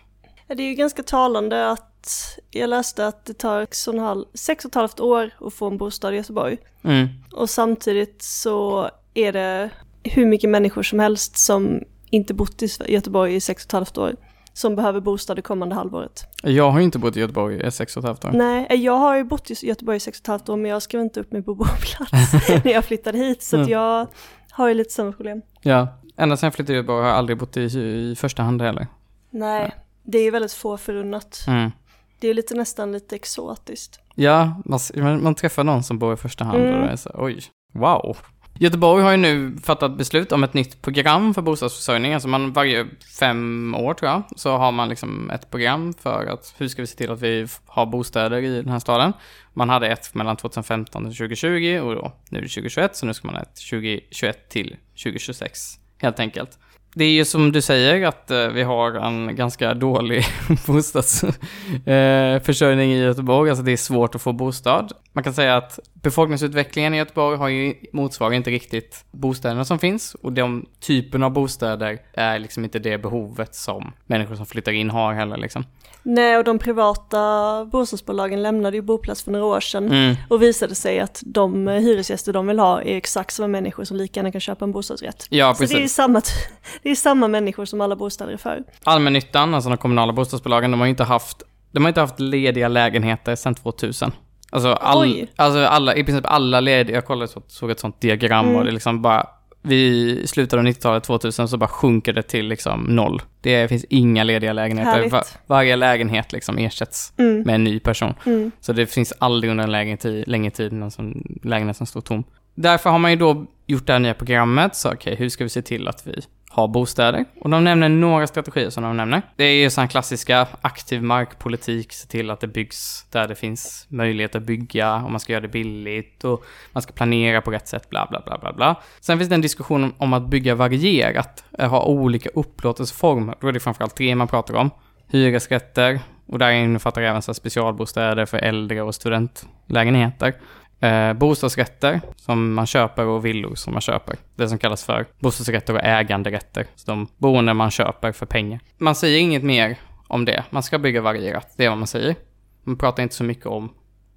Det 0.48 0.64
är 0.64 0.68
ju 0.68 0.74
ganska 0.74 1.04
talande 1.04 1.72
att 1.72 2.40
jag 2.52 2.70
läste 2.70 3.08
att 3.08 3.26
det 3.26 3.34
tar 3.34 3.62
sex 3.62 3.88
och, 3.88 3.96
halv, 4.02 4.26
sex 4.34 4.66
och 4.66 4.70
ett 4.70 4.76
halvt 4.76 5.00
år 5.00 5.30
att 5.42 5.54
få 5.54 5.68
en 5.68 5.78
bostad 5.78 6.14
i 6.14 6.18
Göteborg. 6.18 6.58
Mm. 6.84 7.08
Och 7.34 7.50
samtidigt 7.50 8.22
så 8.24 8.90
är 9.14 9.34
det 9.34 9.70
hur 10.04 10.26
mycket 10.26 10.50
människor 10.50 10.84
som 10.84 11.00
helst 11.00 11.38
som 11.38 11.80
inte 12.10 12.34
bott 12.34 12.64
i 12.64 12.68
Göteborg 12.88 13.36
i 13.36 13.42
sex 13.42 13.64
och 13.64 13.70
ett 13.70 13.72
halvt 13.72 13.98
år 13.98 14.16
som 14.54 14.76
behöver 14.76 15.00
bostad 15.00 15.38
det 15.38 15.42
kommande 15.42 15.76
halvåret. 15.76 16.26
Jag 16.44 16.72
har 16.72 16.80
inte 16.80 17.00
bott 17.00 17.18
i 17.18 17.20
Göteborg 17.20 17.68
i 17.68 17.72
sex 17.72 17.98
och 17.98 18.04
ett 18.04 18.08
halvt 18.08 18.26
år. 18.26 18.32
Nej, 18.32 18.68
jag 18.84 18.98
har 18.98 19.18
ju 19.18 19.24
bott 19.24 19.52
i 19.52 19.68
Göteborg 19.68 19.98
i 19.98 20.00
sex 20.00 20.20
och 20.20 20.24
ett 20.24 20.28
halvt 20.28 20.50
år 20.50 20.58
men 20.58 20.72
jag 20.72 20.82
skrev 20.82 21.02
inte 21.02 21.20
upp 21.20 21.32
mig 21.32 21.44
på 21.44 21.56
boplats 21.56 22.34
när 22.64 22.72
jag 22.72 22.86
flyttade 22.86 23.18
hit 23.18 23.44
så 23.44 23.56
att 23.56 23.60
Mm. 23.60 23.72
jag 23.72 24.08
har 24.52 24.68
ju 24.68 24.74
lite 24.74 24.94
samma 24.94 25.12
problem. 25.12 25.42
Ja. 25.62 25.88
Ända 26.18 26.38
sedan 26.38 26.48
jag 26.48 26.54
flyttade 26.54 26.68
till 26.68 26.76
Göteborg 26.76 27.02
har 27.02 27.10
jag 27.10 27.18
aldrig 27.18 27.38
bott 27.38 27.58
i, 27.58 27.62
i 27.62 28.16
första 28.18 28.44
hand 28.44 28.62
heller. 28.62 28.88
Nej, 29.30 29.76
det 30.04 30.18
är 30.18 30.24
ju 30.24 30.32
väldigt 30.32 30.54
få 30.54 30.78
förunnat. 30.78 31.46
Mm. 31.48 31.72
Det 32.20 32.28
är 32.28 32.34
lite 32.34 32.56
nästan 32.56 32.92
lite 32.92 33.16
exotiskt. 33.16 34.00
Ja, 34.16 34.62
man, 34.66 35.24
man, 35.24 35.36
träffar 35.36 35.64
någon 35.64 35.84
som 35.84 36.00
bor 36.00 36.14
i 36.14 36.18
första 36.18 36.44
hand 36.44 36.58
Mm. 36.64 36.82
och 36.82 36.88
är 36.90 36.96
så, 36.96 37.12
oj, 37.14 37.44
wow. 37.74 38.18
Göteborg 38.62 39.04
har 39.04 39.12
ju 39.12 39.18
nu 39.18 39.58
fattat 39.64 39.98
beslut 39.98 40.32
om 40.32 40.44
ett 40.44 40.54
nytt 40.54 40.82
program 40.82 41.34
för 41.34 41.42
bostadsförsörjning. 41.42 42.14
Alltså 42.14 42.28
man 42.28 42.54
varje 42.54 42.88
fem 43.20 43.76
år 43.76 43.94
tror 43.94 44.12
jag, 44.12 44.24
så 44.36 44.58
har 44.58 44.72
man 44.72 44.90
liksom 44.90 45.30
ett 45.30 45.52
program 45.52 45.94
för 45.94 46.26
att 46.26 46.56
hur 46.58 46.68
ska 46.68 46.82
vi 46.82 46.88
se 46.88 46.98
till 46.98 47.12
att 47.12 47.22
vi 47.22 47.48
har 47.66 47.86
bostäder 47.86 48.42
i 48.42 48.62
den 48.62 48.70
här 48.70 48.80
staden. 48.80 49.14
Man 49.54 49.70
hade 49.70 49.88
ett 49.88 50.14
mellan 50.14 50.38
2015 50.38 51.06
och 51.06 51.12
2020 51.12 51.80
och 51.84 51.96
då, 51.96 52.14
nu 52.30 52.38
är 52.38 52.42
det 52.42 52.48
2021, 52.48 52.96
så 52.96 53.06
nu 53.06 53.14
ska 53.14 53.28
man 53.28 53.36
ha 53.36 53.42
ett 53.42 53.70
2021 53.70 54.50
till 54.50 54.76
2026 55.04 55.60
helt 55.98 56.20
enkelt. 56.20 56.60
Det 56.94 57.06
är 57.06 57.12
ju 57.12 57.26
som 57.26 57.52
du 57.52 57.62
säger 57.62 58.08
att 58.08 58.32
eh, 58.32 58.48
vi 58.48 58.64
har 58.64 58.92
en 58.92 59.36
ganska 59.36 59.74
dålig 59.74 60.26
bostadsförsörjning 60.68 62.92
eh, 62.92 62.98
i 62.98 63.02
Göteborg. 63.02 63.50
Alltså 63.50 63.64
det 63.64 63.72
är 63.72 63.78
svårt 63.78 64.16
att 64.16 64.22
få 64.22 64.34
bostad. 64.34 64.92
Man 65.14 65.24
kan 65.24 65.34
säga 65.34 65.58
att 65.58 65.80
befolkningsutvecklingen 65.94 66.94
i 66.94 66.98
Göteborg 66.98 67.38
har 67.38 67.48
ju 67.48 67.76
motsvarar 67.94 68.34
inte 68.34 68.50
riktigt 68.50 69.06
bostäderna 69.12 69.66
som 69.66 69.80
finns. 69.80 70.16
Och 70.16 70.34
de 70.34 70.66
typen 70.80 71.24
av 71.24 71.32
bostäder 71.32 72.00
är 72.14 72.40
liksom 72.40 72.64
inte 72.64 72.80
det 72.80 72.98
behovet 72.98 73.56
som 73.56 73.92
människor 74.06 74.36
som 74.36 74.46
flyttar 74.46 74.72
in 74.72 74.90
har 74.90 75.14
heller 75.14 75.38
liksom. 75.38 75.66
Nej, 76.04 76.38
och 76.38 76.44
de 76.44 76.60
privata 76.60 77.66
bostadsbolagen 77.66 78.42
lämnade 78.44 78.78
ju 78.78 78.82
boplats 78.82 79.24
för 79.24 79.32
några 79.32 79.46
år 79.46 79.60
sedan 79.60 79.92
Mm. 79.92 80.16
och 80.30 80.42
visade 80.42 80.76
sig 80.76 81.00
att 81.00 81.22
de 81.26 81.68
hyresgäster 81.68 82.34
de 82.34 82.48
vill 82.48 82.60
ha 82.60 82.82
är 82.82 82.98
exakt 82.98 83.34
samma 83.34 83.48
människor 83.48 83.84
som 83.84 83.98
lika 83.98 84.20
gärna 84.20 84.32
kan 84.32 84.42
köpa 84.42 84.66
en 84.66 84.72
bostadsrätt. 84.72 85.28
Ja, 85.30 85.54
Så 85.54 85.64
det 85.64 85.66
är, 85.66 85.76
precis. 85.76 85.94
samma, 85.94 86.22
det 86.84 86.90
är 86.92 86.96
samma 86.96 87.28
människor 87.28 87.66
som 87.66 87.82
alla 87.82 87.96
bostäder 87.96 88.34
är 88.34 88.38
för. 88.38 88.64
Allmännyttan, 88.84 89.54
alltså 89.54 89.70
de 89.70 89.78
kommunala 89.78 90.14
bostadsbolagen, 90.14 90.72
de 90.72 90.80
har 90.80 90.88
ju 90.88 90.90
inte 90.90 91.04
haft, 91.04 91.44
de 91.72 91.84
har 91.84 91.90
inte 91.90 92.02
haft 92.02 92.20
lediga 92.20 92.68
lägenheter 92.68 93.36
sedan 93.36 93.56
2000. 93.56 94.12
Alltså, 94.54 94.74
all, 94.74 95.28
alltså 95.36 95.60
alla, 95.66 95.96
i 95.96 96.04
princip 96.04 96.26
alla 96.28 96.60
lediga, 96.60 96.98
jag 96.98 97.06
kollade 97.06 97.28
så, 97.28 97.42
såg 97.48 97.72
ett 97.72 97.80
sånt 97.80 98.02
diagram 98.02 98.46
Mm. 98.46 98.56
och 98.58 98.66
det 98.66 98.72
liksom 98.72 99.02
bara, 99.02 99.28
vid 99.62 100.30
slutet 100.30 100.54
av 100.54 100.64
90-talet, 100.66 101.04
2000, 101.04 101.48
så 101.48 101.58
bara 101.58 101.68
sjunker 101.70 102.14
det 102.14 102.22
till 102.24 102.48
liksom 102.48 102.82
noll. 102.84 103.22
Det 103.42 103.68
finns 103.68 103.86
inga 103.90 104.24
lediga 104.24 104.54
lägenheter. 104.54 104.92
Härligt. 104.92 105.12
Va, 105.12 105.24
varje 105.48 105.76
lägenhet 105.76 106.32
liksom 106.34 106.58
ersätts 106.58 107.14
Mm. 107.18 107.42
med 107.42 107.56
en 107.56 107.64
ny 107.64 107.80
person. 107.80 108.14
Mm. 108.26 108.52
Så 108.62 108.74
det 108.74 108.86
finns 108.88 109.14
aldrig 109.20 109.52
under 109.52 109.74
en 109.76 109.98
tid, 109.98 110.28
längre 110.28 110.52
tid 110.52 110.72
någon 110.74 110.92
sån 110.92 111.40
lägenhet 111.44 111.78
som 111.78 111.86
står 111.88 112.02
tom. 112.02 112.24
Därför 112.56 112.90
har 112.90 113.00
man 113.00 113.12
ju 113.12 113.18
då 113.18 113.46
gjort 113.68 113.88
det 113.88 113.94
här 113.94 114.00
nya 114.00 114.14
programmet, 114.14 114.76
så 114.76 114.92
okej, 114.94 115.16
hur 115.16 115.30
ska 115.30 115.44
vi 115.44 115.50
se 115.50 115.62
till 115.62 115.88
att 115.88 116.08
vi 116.08 116.22
ha 116.52 116.68
bostäder. 116.68 117.26
Och 117.40 117.50
de 117.50 117.64
nämner 117.64 117.90
några 117.90 118.28
strategier 118.28 118.70
som 118.70 118.84
de 118.84 118.98
nämner. 118.98 119.22
Det 119.36 119.44
är 119.44 119.64
ju 119.64 119.70
sån 119.70 119.88
klassiska 119.88 120.48
aktiv 120.62 121.04
markpolitik, 121.04 121.94
se 121.94 122.08
till 122.08 122.30
att 122.30 122.40
det 122.40 122.48
byggs 122.48 123.06
där 123.10 123.28
det 123.28 123.36
finns 123.36 123.86
möjlighet 123.90 124.36
att 124.36 124.44
bygga 124.44 124.96
och 124.96 125.12
man 125.12 125.20
ska 125.20 125.34
göra 125.34 125.42
det 125.42 125.48
billigt 125.48 126.24
och 126.24 126.46
man 126.72 126.82
ska 126.82 126.94
planera 126.94 127.42
på 127.42 127.52
rätt 127.52 127.68
sätt, 127.68 127.90
bla 127.90 128.08
bla 128.10 128.22
bla 128.26 128.38
bla 128.38 128.54
bla. 128.54 128.76
Sen 129.00 129.18
finns 129.18 129.30
det 129.30 129.36
en 129.36 129.42
diskussion 129.42 129.94
om 129.98 130.14
att 130.14 130.30
bygga 130.30 130.56
varierat, 130.56 131.44
eh, 131.58 131.70
ha 131.70 131.84
olika 131.84 132.30
upplåtelseformer. 132.30 133.36
Då 133.42 133.48
är 133.48 133.52
det 133.52 133.60
framförallt 133.60 133.96
tre 133.96 134.16
man 134.16 134.28
pratar 134.28 134.54
om. 134.54 134.70
Hyresrätter, 135.08 136.00
och 136.32 136.40
där 136.40 136.52
innefattar 136.52 137.02
även 137.02 137.22
så 137.22 137.34
specialbostäder 137.34 138.26
för 138.26 138.38
äldre 138.38 138.82
och 138.82 138.96
studentlägenheter. 138.96 140.34
Eh, 140.82 141.14
bostadsrätter 141.14 142.02
som 142.16 142.54
man 142.54 142.66
köper 142.66 143.06
och 143.06 143.26
villor 143.26 143.56
som 143.56 143.74
man 143.74 143.82
köper. 143.82 144.16
Det 144.36 144.50
som 144.50 144.58
kallas 144.58 144.84
för 144.84 145.06
bostadsrätter 145.20 145.74
och 145.74 145.84
äganderätter. 145.84 146.68
Så 146.76 146.92
de 146.92 147.08
boenden 147.18 147.58
man 147.58 147.72
köper 147.72 148.12
för 148.12 148.26
pengar. 148.26 148.60
Man 148.78 148.96
säger 148.96 149.20
inget 149.20 149.44
mer 149.44 149.80
om 150.08 150.26
det. 150.26 150.44
Man 150.50 150.64
ska 150.64 150.80
bygga 150.80 151.02
varierat. 151.02 151.54
Det 151.58 151.66
är 151.66 151.70
vad 151.70 151.78
man 151.78 151.88
säger. 151.88 152.16
Man 152.64 152.78
pratar 152.78 153.04
inte 153.04 153.16
så 153.16 153.24
mycket 153.24 153.46
om 153.46 153.74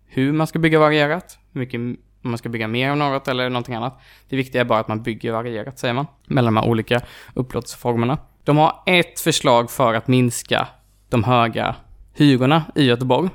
hur 0.06 0.32
man 0.32 0.46
ska 0.46 0.58
bygga 0.58 0.78
varierat. 0.78 1.38
Hur 1.52 1.60
mycket 1.60 1.78
om 1.78 2.30
man 2.30 2.38
ska 2.38 2.48
bygga 2.48 2.68
mer 2.68 2.90
av 2.90 2.96
något 2.96 3.28
eller 3.28 3.48
någonting 3.48 3.74
annat. 3.74 4.00
Det 4.28 4.36
viktiga 4.36 4.60
är 4.60 4.64
bara 4.64 4.78
att 4.78 4.88
man 4.88 5.02
bygger 5.02 5.32
varierat, 5.32 5.78
säger 5.78 5.94
man. 5.94 6.06
Mellan 6.26 6.54
de 6.54 6.60
här 6.60 6.68
olika 6.68 7.00
upplåtelseformerna. 7.34 8.18
De 8.44 8.56
har 8.56 8.82
ett 8.86 9.20
förslag 9.20 9.70
för 9.70 9.94
att 9.94 10.08
minska 10.08 10.68
de 11.08 11.24
höga 11.24 11.76
hyrorna 12.14 12.64
i 12.74 12.84
Göteborg. 12.84 13.30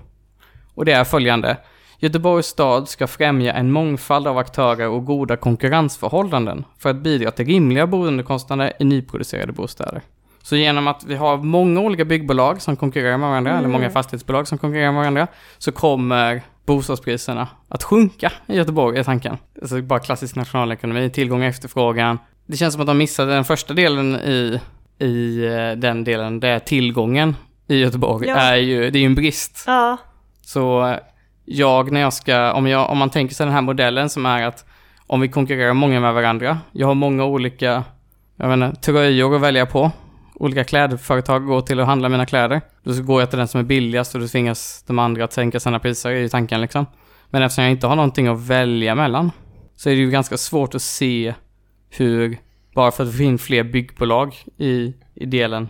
Och 0.73 0.85
det 0.85 0.91
är 0.91 1.03
följande. 1.03 1.57
Göteborgs 2.01 2.45
stad 2.47 2.89
ska 2.89 3.07
främja 3.07 3.53
en 3.53 3.71
mångfald 3.71 4.27
av 4.27 4.37
aktörer 4.37 4.87
och 4.87 5.05
goda 5.05 5.37
konkurrensförhållanden 5.37 6.63
för 6.77 6.89
att 6.89 6.95
bidra 6.95 7.31
till 7.31 7.45
rimliga 7.45 7.87
boendekostnader 7.87 8.73
i 8.79 8.83
nyproducerade 8.83 9.51
bostäder. 9.53 10.01
Så 10.43 10.55
genom 10.55 10.87
att 10.87 11.03
vi 11.07 11.15
har 11.15 11.37
många 11.37 11.79
olika 11.79 12.05
byggbolag 12.05 12.61
som 12.61 12.75
konkurrerar 12.75 13.17
med 13.17 13.29
varandra, 13.29 13.57
eller 13.57 13.67
många 13.67 13.89
fastighetsbolag 13.89 14.47
som 14.47 14.57
konkurrerar 14.57 14.91
med 14.91 14.99
varandra, 15.01 15.27
så 15.57 15.71
kommer 15.71 16.41
bostadspriserna 16.65 17.47
att 17.67 17.83
sjunka 17.83 18.31
i 18.47 18.55
Göteborg, 18.55 18.99
är 18.99 19.03
tanken. 19.03 19.37
Alltså 19.61 19.81
bara 19.81 19.99
klassisk 19.99 20.35
nationalekonomi, 20.35 21.09
tillgång 21.09 21.41
och 21.41 21.47
efterfrågan. 21.47 22.17
Det 22.45 22.57
känns 22.57 22.73
som 22.73 22.81
att 22.81 22.87
de 22.87 22.97
missade 22.97 23.33
den 23.33 23.45
första 23.45 23.73
delen 23.73 24.15
i, 24.15 24.59
i 24.99 25.45
eh, 25.45 25.71
den 25.79 26.03
delen, 26.03 26.39
det 26.39 26.47
är 26.47 26.59
tillgången 26.59 27.35
i 27.67 27.79
Göteborg, 27.79 28.27
Ja. 28.27 28.35
är 28.35 28.55
ju, 28.55 28.89
det 28.89 28.97
är 28.97 29.01
ju 29.01 29.05
en 29.05 29.15
brist. 29.15 29.63
Ja, 29.67 29.97
Så 30.41 30.95
jag, 31.51 31.91
när 31.91 32.01
jag 32.01 32.13
ska, 32.13 32.53
om, 32.53 32.67
jag, 32.67 32.89
om 32.89 32.97
man 32.97 33.09
tänker 33.09 33.35
sig 33.35 33.45
den 33.45 33.53
här 33.53 33.61
modellen 33.61 34.09
som 34.09 34.25
är 34.25 34.43
att 34.43 34.65
om 35.07 35.21
vi 35.21 35.27
konkurrerar 35.27 35.73
många 35.73 35.99
med 35.99 36.13
varandra, 36.13 36.57
jag 36.71 36.87
har 36.87 36.95
många 36.95 37.25
olika, 37.25 37.83
jag 38.35 38.47
vet 38.47 38.53
inte, 38.53 38.81
tröjor 38.81 39.35
att 39.35 39.41
välja 39.41 39.65
på, 39.65 39.91
olika 40.35 40.63
klädföretag 40.63 41.45
går 41.45 41.61
till 41.61 41.79
att 41.79 41.85
handla 41.85 42.09
mina 42.09 42.25
kläder. 42.25 42.61
Då 42.83 43.03
går 43.03 43.21
jag 43.21 43.29
till 43.29 43.39
den 43.39 43.47
som 43.47 43.59
är 43.59 43.63
billigast 43.63 44.15
och 44.15 44.21
då 44.21 44.27
tvingas 44.27 44.83
de 44.87 44.99
andra 44.99 45.23
att 45.23 45.33
sänka 45.33 45.59
sina 45.59 45.79
priser, 45.79 46.09
är 46.09 46.15
ju 46.15 46.29
tanken 46.29 46.61
liksom. 46.61 46.85
Men 47.29 47.43
eftersom 47.43 47.63
jag 47.63 47.71
inte 47.71 47.87
har 47.87 47.95
någonting 47.95 48.27
att 48.27 48.39
välja 48.39 48.95
mellan, 48.95 49.31
så 49.75 49.89
är 49.89 49.93
det 49.93 49.99
ju 49.99 50.11
ganska 50.11 50.37
svårt 50.37 50.75
att 50.75 50.81
se 50.81 51.33
hur, 51.89 52.37
bara 52.75 52.91
för 52.91 53.03
att 53.03 53.11
det 53.11 53.17
finns 53.17 53.41
fler 53.41 53.63
byggbolag 53.63 54.35
i, 54.57 54.93
i 55.15 55.25
delen, 55.25 55.69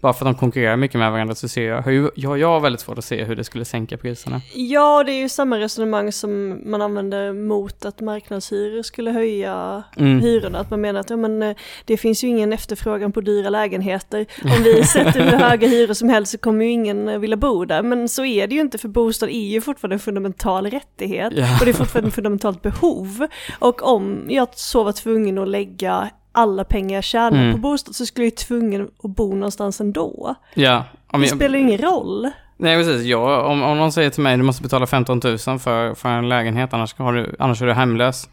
bara 0.00 0.12
för 0.12 0.26
att 0.26 0.32
de 0.32 0.38
konkurrerar 0.38 0.76
mycket 0.76 0.98
med 0.98 1.12
varandra 1.12 1.34
så 1.34 1.48
ser 1.48 1.62
jag, 1.68 1.82
hur, 1.82 2.10
jag, 2.14 2.38
jag 2.38 2.48
har 2.48 2.60
väldigt 2.60 2.80
svårt 2.80 2.98
att 2.98 3.04
se 3.04 3.24
hur 3.24 3.36
det 3.36 3.44
skulle 3.44 3.64
sänka 3.64 3.96
priserna. 3.96 4.40
ja 4.54 5.04
det 5.06 5.12
är 5.12 5.20
ju 5.20 5.28
samma 5.28 5.58
resonemang 5.58 6.12
som 6.12 6.60
man 6.70 6.82
använder 6.82 7.32
mot 7.32 7.84
att 7.84 8.00
marknadshyror 8.00 8.82
skulle 8.82 9.10
höja 9.10 9.82
Mm. 9.96 10.20
hyrorna. 10.20 10.58
Att 10.58 10.70
man 10.70 10.80
menar 10.80 11.00
att 11.00 11.10
ja, 11.10 11.16
men, 11.16 11.42
eh, 11.42 11.56
det 11.84 11.96
finns 11.96 12.24
ju 12.24 12.28
ingen 12.28 12.52
efterfrågan 12.52 13.12
på 13.12 13.20
dyra 13.20 13.50
lägenheter. 13.50 14.26
Om 14.44 14.62
vi 14.64 14.84
sätter 14.84 15.20
hur 15.30 15.38
höga 15.38 15.68
hyror 15.68 15.94
som 15.94 16.08
helst 16.08 16.32
så 16.32 16.38
kommer 16.38 16.64
ju 16.64 16.70
ingen 16.70 17.08
eh, 17.08 17.18
vilja 17.18 17.36
bo 17.36 17.64
där. 17.64 17.82
Men 17.82 18.08
så 18.08 18.24
är 18.24 18.46
det 18.46 18.54
ju 18.54 18.60
inte 18.60 18.78
för 18.78 18.88
bostad 18.88 19.28
är 19.28 19.32
ju 19.32 19.60
fortfarande 19.60 19.94
en 19.94 20.00
fundamental 20.00 20.66
rättighet. 20.70 21.32
Ja. 21.36 21.58
Och 21.60 21.64
det 21.64 21.70
är 21.70 21.74
fortfarande 21.74 22.08
ett 22.08 22.14
fundamentalt 22.14 22.62
behov. 22.62 23.26
Och 23.58 23.82
om 23.94 24.26
jag 24.28 24.48
så 24.54 24.82
var 24.84 24.92
tvungen 24.92 25.38
att 25.38 25.48
lägga 25.48 26.10
alla 26.36 26.64
pengar 26.64 26.94
jag 26.94 27.04
tjänar 27.04 27.38
Mm. 27.42 27.52
på 27.52 27.58
bostad 27.58 27.94
så 27.94 28.06
skulle 28.06 28.24
jag 28.24 28.30
ju 28.30 28.36
tvungen 28.36 28.88
att 29.02 29.10
bo 29.10 29.34
någonstans 29.34 29.80
ändå. 29.80 30.34
Ja, 30.54 30.84
Det 31.12 31.18
jag, 31.18 31.28
spelar 31.28 31.58
ju 31.58 31.64
ingen 31.64 31.78
roll. 31.78 32.30
nej 32.56 32.76
precis. 32.84 33.02
Jag, 33.06 33.46
om, 33.46 33.62
om 33.62 33.78
någon 33.78 33.92
säger 33.92 34.10
till 34.10 34.22
mig 34.22 34.36
du 34.36 34.42
måste 34.42 34.62
betala 34.62 34.86
15 34.86 35.20
000 35.24 35.38
för, 35.38 35.94
för 35.94 36.08
en 36.08 36.28
lägenhet 36.28 36.74
annars, 36.74 36.94
har 36.98 37.12
du, 37.12 37.36
annars 37.38 37.62
är 37.62 37.66
du 37.66 37.72
hemlös. 37.72 38.28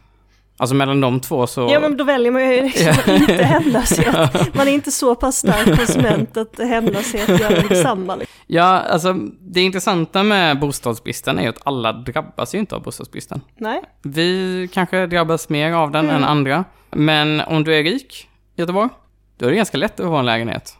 Alltså 0.56 0.74
mellan 0.74 1.00
de 1.00 1.20
två 1.20 1.46
så... 1.46 1.68
Ja 1.72 1.80
men 1.80 1.96
då 1.96 2.04
väljer 2.04 2.32
man 2.32 2.42
ju 2.50 2.62
liksom 2.62 3.14
inte 3.14 3.32
hemlöshet. 3.44 4.54
Man 4.54 4.68
är 4.68 4.72
inte 4.72 4.90
så 4.90 5.14
pass 5.14 5.36
stark 5.36 5.76
konsument 5.78 6.36
att 6.36 6.58
hemlöshet 6.58 7.28
gör 7.28 7.68
detsamma. 7.68 8.16
liksom. 8.16 8.34
Ja, 8.46 8.64
alltså 8.64 9.12
det 9.40 9.60
intressanta 9.60 10.22
med 10.22 10.58
bostadsbristen 10.60 11.38
är 11.38 11.42
ju 11.42 11.48
att 11.48 11.58
alla 11.64 11.92
drabbas 11.92 12.54
ju 12.54 12.58
inte 12.58 12.74
av 12.74 12.82
bostadsbristen. 12.82 13.40
Nej. 13.56 13.82
Vi 14.02 14.68
kanske 14.72 15.06
drabbas 15.06 15.48
mer 15.48 15.72
av 15.72 15.90
den 15.90 16.10
än 16.10 16.24
andra. 16.24 16.64
Men 16.94 17.40
om 17.40 17.64
du 17.64 17.74
är 17.74 17.82
rik 17.82 18.28
i 18.56 18.60
Göteborg, 18.60 18.90
då 19.38 19.46
är 19.46 19.50
det 19.50 19.56
ganska 19.56 19.78
lätt 19.78 20.00
att 20.00 20.06
få 20.06 20.16
en 20.16 20.24
lägenhet. 20.26 20.76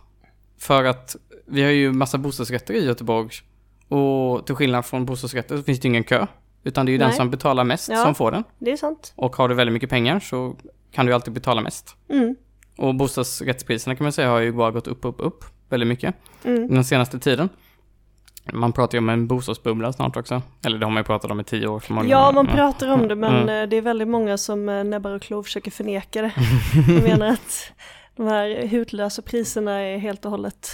För 0.59 0.85
att 0.85 1.17
vi 1.47 1.63
har 1.63 1.71
ju 1.71 1.93
massa 1.93 2.19
bostadsrätter 2.19 2.75
i 2.75 2.85
Göteborg. 2.85 3.31
Och 3.89 4.47
till 4.47 4.55
skillnad 4.55 4.85
från 4.87 5.07
bostadsrätter 5.07 5.57
så 5.57 5.63
finns 5.63 5.81
det 5.81 5.89
ingen 5.89 6.05
kö. 6.05 6.27
Utan 6.65 6.87
det 6.87 6.91
är 6.91 6.93
ju 6.93 6.99
den 6.99 7.09
Nej. 7.09 7.17
som 7.17 7.31
betalar 7.31 7.65
mest 7.65 7.89
Ja. 7.89 8.05
som 8.05 8.15
får 8.15 8.31
den. 8.31 8.45
Det 8.59 8.71
är 8.73 8.77
sant. 8.77 9.13
Och 9.17 9.37
har 9.37 9.49
du 9.49 9.55
väldigt 9.55 9.73
mycket 9.73 9.91
pengar 9.91 10.21
så 10.21 10.57
kan 10.93 11.07
du 11.07 11.13
alltid 11.15 11.35
betala 11.35 11.61
mest. 11.61 11.97
Mm. 12.11 12.37
Och 12.79 12.95
bostadsrättspriserna 12.95 13.97
kan 13.97 14.05
man 14.05 14.13
säga 14.13 14.31
har 14.31 14.41
ju 14.41 14.53
bara 14.53 14.71
gått 14.71 14.87
upp, 14.87 15.05
upp, 15.05 15.17
upp 15.19 15.45
väldigt 15.69 15.89
mycket 15.89 16.15
Mm. 16.45 16.69
den 16.69 16.85
senaste 16.85 17.19
tiden. 17.19 17.49
Man 18.53 18.73
pratar 18.73 18.95
ju 18.95 18.99
om 18.99 19.09
en 19.09 19.27
bostadsbubbla 19.27 19.93
snart 19.93 20.17
också. 20.17 20.43
Eller 20.67 20.79
det 20.79 20.87
har 20.87 20.91
man 20.91 21.01
ju 21.01 21.05
pratat 21.05 21.31
om 21.31 21.41
i 21.41 21.45
tio 21.45 21.67
år 21.67 21.81
förmodligen. 21.81 22.19
Ja, 22.19 22.33
man 22.33 22.47
pratar 22.47 22.89
om 22.89 23.09
det 23.09 23.15
men 23.15 23.35
Mm. 23.43 23.63
eh, 23.63 23.69
det 23.69 23.77
är 23.77 23.81
väldigt 23.83 24.09
många 24.09 24.39
som 24.39 24.69
eh, 24.69 24.85
näbbar 24.85 25.11
och 25.11 25.23
klor 25.23 25.43
försöker 25.43 25.71
förneka 25.71 26.23
det. 26.23 26.33
De 26.87 27.01
menar 27.01 27.27
att 27.29 27.73
de 28.17 28.27
här 28.27 28.67
hutlösa 28.67 29.23
priserna 29.23 29.73
är 29.81 29.99
helt 29.99 30.25
och 30.25 30.31
hållet 30.31 30.69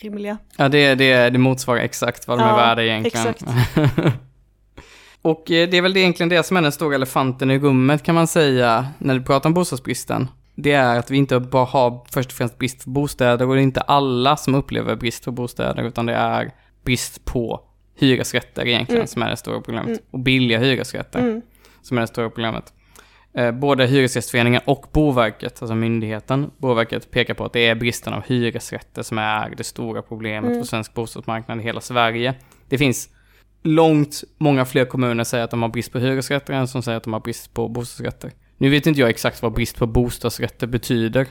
rimliga. 0.00 0.38
Ja, 0.56 0.68
det, 0.68 0.94
det, 0.94 1.30
det 1.30 1.38
motsvarar 1.38 1.78
exakt 1.80 2.28
vad 2.28 2.38
de 2.38 2.42
är 2.44 2.48
Ja, 2.48 2.56
värda 2.56 2.82
egentligen. 2.82 3.26
exakt. 3.28 3.44
och 5.22 5.50
eh, 5.50 5.68
det 5.68 5.76
är 5.76 5.82
väl 5.82 5.92
det 5.94 6.00
egentligen 6.00 6.28
det 6.28 6.42
som 6.42 6.56
är 6.56 6.62
den 6.62 6.72
stora 6.72 6.94
elefanten 6.94 7.50
i 7.50 7.58
rummet 7.58 8.02
kan 8.02 8.14
man 8.14 8.26
säga 8.26 8.86
när 8.98 9.14
du 9.14 9.22
pratar 9.24 9.48
om 9.50 9.54
bostadsbristen. 9.54 10.28
Det 10.54 10.72
är 10.72 10.98
att 10.98 11.10
vi 11.10 11.16
inte 11.16 11.40
bara 11.40 11.64
har 11.64 12.04
först 12.12 12.30
och 12.30 12.36
främst 12.36 12.58
brist 12.58 12.84
på 12.84 12.90
bostäder 12.90 13.48
och 13.48 13.54
det 13.54 13.60
är 13.60 13.62
inte 13.62 13.80
alla 13.80 14.36
som 14.36 14.54
upplever 14.54 14.96
brist 14.96 15.24
på 15.24 15.30
bostäder 15.30 15.82
utan 15.82 16.06
det 16.06 16.14
är 16.14 16.50
brist 16.84 17.24
på 17.24 17.60
hyresrätter 17.96 18.66
egentligen 18.66 19.00
Mm. 19.00 19.06
som 19.06 19.22
är 19.22 19.30
det 19.30 19.36
stora 19.36 19.60
problemet. 19.60 19.86
Mm. 19.86 19.98
Och 20.10 20.18
billiga 20.18 20.58
hyresrätter 20.58 21.18
Mm. 21.18 21.42
som 21.82 21.96
är 21.96 22.00
det 22.00 22.06
stora 22.06 22.30
problemet. 22.30 22.72
Eh, 23.36 23.50
både 23.52 23.86
Hyresgästföreningen 23.86 24.60
och 24.64 24.86
Boverket, 24.92 25.62
alltså 25.62 25.74
myndigheten, 25.74 26.50
Boverket 26.58 27.10
pekar 27.10 27.34
på 27.34 27.44
att 27.44 27.52
det 27.52 27.66
är 27.66 27.74
bristen 27.74 28.12
av 28.12 28.22
hyresrätter 28.26 29.02
som 29.02 29.18
är 29.18 29.54
det 29.56 29.64
stora 29.64 30.02
problemet 30.02 30.50
Mm. 30.50 30.60
för 30.62 30.68
svensk 30.68 30.94
bostadsmarknad 30.94 31.60
i 31.60 31.62
hela 31.62 31.80
Sverige. 31.80 32.34
Det 32.68 32.78
finns 32.78 33.08
långt 33.62 34.24
många 34.38 34.64
fler 34.64 34.84
kommuner 34.84 35.24
säger 35.24 35.44
att 35.44 35.50
de 35.50 35.62
har 35.62 35.68
brist 35.68 35.92
på 35.92 35.98
hyresrätter 35.98 36.52
än 36.54 36.68
som 36.68 36.82
säger 36.82 36.96
att 36.96 37.04
de 37.04 37.12
har 37.12 37.20
brist 37.20 37.54
på 37.54 37.68
bostadsrätter. 37.68 38.30
Nu 38.58 38.70
vet 38.70 38.86
inte 38.86 39.00
jag 39.00 39.10
exakt 39.10 39.42
vad 39.42 39.52
brist 39.52 39.78
på 39.78 39.86
bostadsrätter 39.86 40.66
betyder. 40.66 41.26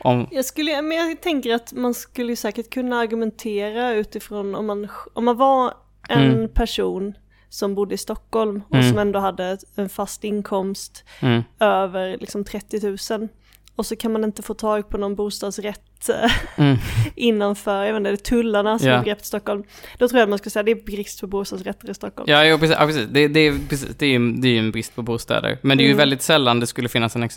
Om, 0.00 0.26
Jag, 0.30 0.44
skulle, 0.44 0.82
men 0.82 0.96
jag 1.08 1.20
tänker 1.20 1.54
att 1.54 1.72
man 1.72 1.94
skulle 1.94 2.36
säkert 2.36 2.70
kunna 2.70 2.98
argumentera 2.98 3.92
utifrån 3.94 4.54
om 4.54 4.66
man, 4.66 4.88
om 5.12 5.24
man 5.24 5.36
var 5.36 5.74
en 6.08 6.32
Mm. 6.32 6.48
person 6.48 7.14
som 7.48 7.74
bodde 7.74 7.94
i 7.94 7.98
Stockholm 7.98 8.62
och 8.68 8.74
Mm. 8.76 8.88
som 8.90 8.98
ändå 8.98 9.18
hade 9.18 9.58
en 9.76 9.88
fast 9.88 10.24
inkomst 10.24 11.04
mm, 11.20 11.42
över 11.60 12.16
liksom 12.20 12.44
30 12.44 12.96
000 13.18 13.28
och 13.76 13.86
så 13.86 13.96
kan 13.96 14.12
man 14.12 14.24
inte 14.24 14.42
få 14.42 14.54
tag 14.54 14.88
på 14.88 14.98
någon 14.98 15.14
bostadsrätt 15.14 16.08
eh, 16.08 16.32
mm, 16.56 16.76
innanför, 17.16 17.84
jag 17.84 17.92
vet 17.92 17.98
inte, 18.00 18.10
det 18.10 18.14
är 18.14 18.16
tullarna 18.16 18.78
som 18.78 18.88
Ja. 18.88 19.04
i 19.06 19.14
Stockholm. 19.22 19.64
Då 19.98 20.08
tror 20.08 20.18
jag 20.18 20.22
att 20.26 20.28
man 20.30 20.38
ska 20.38 20.50
säga 20.50 20.60
att 20.60 20.66
det 20.66 20.72
är 20.72 20.84
brist 20.84 21.20
på 21.20 21.26
bostadsrätter 21.26 21.90
i 21.90 21.94
Stockholm. 21.94 22.30
Ja, 22.30 22.44
jo, 22.44 22.58
precis. 22.58 22.76
Ja, 22.80 22.86
precis. 22.86 23.08
Det, 23.10 23.28
det, 23.28 23.40
är, 23.40 23.54
precis. 23.68 23.88
Det, 23.98 24.06
är 24.06 24.10
ju, 24.10 24.32
det 24.32 24.48
är 24.48 24.52
ju 24.52 24.58
en 24.58 24.70
brist 24.70 24.94
på 24.94 25.02
bostäder. 25.02 25.58
Men 25.62 25.78
det 25.78 25.82
är 25.84 25.86
ju 25.86 25.90
Mm. 25.90 25.98
väldigt 25.98 26.22
sällan 26.22 26.60
det 26.60 26.66
skulle 26.66 26.88
finnas 26.88 27.16
en, 27.16 27.28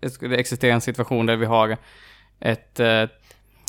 det 0.00 0.10
skulle 0.10 0.36
existera 0.36 0.74
en 0.74 0.80
situation 0.80 1.26
där 1.26 1.36
vi 1.36 1.46
har 1.46 1.76
ett 2.40 2.80
eh, 2.80 3.04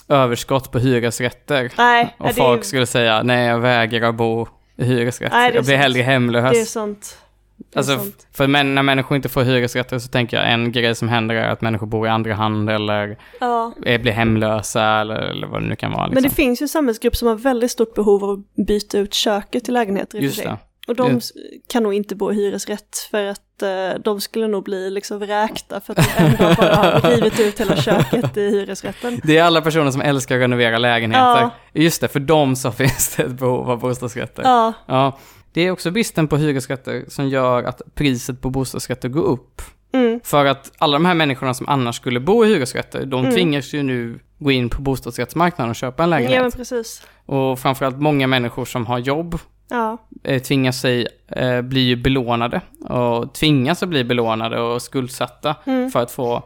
överskott 0.09 0.71
på 0.71 0.79
hyresrätter. 0.79 1.71
Nej, 1.77 2.15
Och 2.17 2.35
folk 2.35 2.59
är, 2.59 2.63
skulle 2.65 2.85
säga, 2.85 3.23
nej 3.23 3.47
jag 3.47 3.59
vägrar 3.59 4.11
bo 4.11 4.47
i 4.75 4.85
hyresrätt. 4.85 5.31
Nej, 5.31 5.51
jag 5.55 5.63
blir 5.63 5.73
sant. 5.73 5.81
hellre 5.83 6.01
hemlös. 6.01 6.51
det 6.53 6.59
är 6.61 6.65
sant. 6.65 7.17
Det 7.57 7.75
är 7.75 7.77
alltså, 7.79 7.97
sant. 7.97 8.27
för 8.33 8.47
män, 8.47 8.75
när 8.75 8.83
människor 8.83 9.15
inte 9.15 9.29
får 9.29 9.43
hyresrätter 9.43 9.99
så 9.99 10.07
tänker 10.07 10.37
jag 10.37 10.51
en 10.53 10.71
grej 10.71 10.95
som 10.95 11.09
händer 11.09 11.35
är 11.35 11.49
att 11.49 11.61
människor 11.61 11.87
bor 11.87 12.07
i 12.07 12.09
andra 12.09 12.33
hand 12.33 12.69
eller 12.69 13.17
Ja. 13.39 13.73
blir 13.79 14.11
hemlösa 14.11 14.83
eller, 14.83 15.15
eller 15.15 15.47
vad 15.47 15.61
det 15.61 15.67
nu 15.67 15.75
kan 15.75 15.91
vara. 15.91 16.07
Liksom. 16.07 16.13
Men 16.13 16.23
det 16.23 16.35
finns 16.35 16.61
ju 16.61 16.67
samhällsgrupp 16.67 17.15
som 17.15 17.27
har 17.27 17.35
väldigt 17.35 17.71
stort 17.71 17.93
behov 17.93 18.23
av 18.23 18.29
att 18.29 18.65
byta 18.67 18.97
ut 18.97 19.13
köket 19.13 19.69
i 19.69 19.71
lägenheter 19.71 20.17
i 20.17 20.23
Just 20.23 20.43
det. 20.43 20.57
Och 20.87 20.95
de 20.95 21.11
Det- 21.11 21.17
s- 21.17 21.31
kan 21.69 21.83
nog 21.83 21.93
inte 21.93 22.15
bo 22.15 22.31
i 22.31 22.35
hyresrätt 22.35 22.97
för 23.11 23.25
att 23.25 23.61
eh, 23.61 23.99
de 24.03 24.21
skulle 24.21 24.47
nog 24.47 24.63
bli 24.63 24.89
liksom 24.89 25.19
vräkta 25.19 25.79
för 25.81 25.93
att 25.93 25.97
de 26.17 26.23
ändå 26.23 26.55
bara 26.61 26.75
har 26.75 27.09
rivit 27.15 27.39
ut 27.39 27.59
hela 27.59 27.75
köket 27.75 28.37
i 28.37 28.49
hyresrätten. 28.49 29.21
Det 29.23 29.37
är 29.37 29.43
alla 29.43 29.61
personer 29.61 29.91
som 29.91 30.01
älskar 30.01 30.35
att 30.35 30.41
renovera 30.41 30.77
lägenheter. 30.77 31.21
Ja. 31.41 31.49
Just 31.73 32.01
det, 32.01 32.07
för 32.07 32.19
dem 32.19 32.55
så 32.55 32.71
finns 32.81 33.15
det 33.15 33.23
ett 33.23 33.31
behov 33.31 33.71
av 33.71 33.79
bostadsrätter. 33.79 34.43
Ja, 34.43 34.73
Ja, 34.85 35.17
det 35.53 35.61
är 35.61 35.71
också 35.71 35.91
bristen 35.91 36.27
på 36.27 36.37
hyresrätter 36.37 37.05
som 37.07 37.27
gör 37.29 37.63
att 37.63 37.81
priset 37.95 38.41
på 38.41 38.49
bostadsrätter 38.49 39.09
går 39.09 39.23
upp. 39.23 39.61
mm, 39.93 40.19
För 40.23 40.45
att 40.45 40.71
alla 40.77 40.93
de 40.93 41.05
här 41.05 41.13
människorna 41.13 41.53
som 41.53 41.67
annars 41.69 41.95
skulle 41.95 42.19
bo 42.19 42.45
i 42.45 42.47
hyresrätter, 42.47 43.05
de 43.05 43.19
Mm. 43.19 43.33
tvingas 43.35 43.73
ju 43.73 43.83
nu 43.83 44.19
gå 44.39 44.51
in 44.51 44.69
på 44.69 44.81
bostadsrättsmarknaden 44.81 45.69
och 45.69 45.75
köpa 45.75 46.03
en 46.03 46.09
lägenhet. 46.09 46.35
ja 46.35 46.41
men 46.41 46.51
precis. 46.51 47.01
Och 47.25 47.59
framförallt 47.59 47.99
många 47.99 48.27
människor 48.27 48.65
som 48.65 48.85
har 48.85 48.99
jobb 48.99 49.39
Ja, 49.69 49.97
eh, 50.23 50.41
tvingas 50.41 50.81
sig, 50.81 51.07
eh, 51.27 51.61
bli 51.61 51.79
ju 51.79 51.95
belånade 51.95 52.61
och 52.89 53.33
tvingas 53.33 53.83
att 53.83 53.89
bli 53.89 54.03
belånade 54.03 54.59
och 54.61 54.81
skuldsatta 54.81 55.55
Mm. 55.65 55.91
för 55.91 55.99
att 56.03 56.11
få 56.11 56.43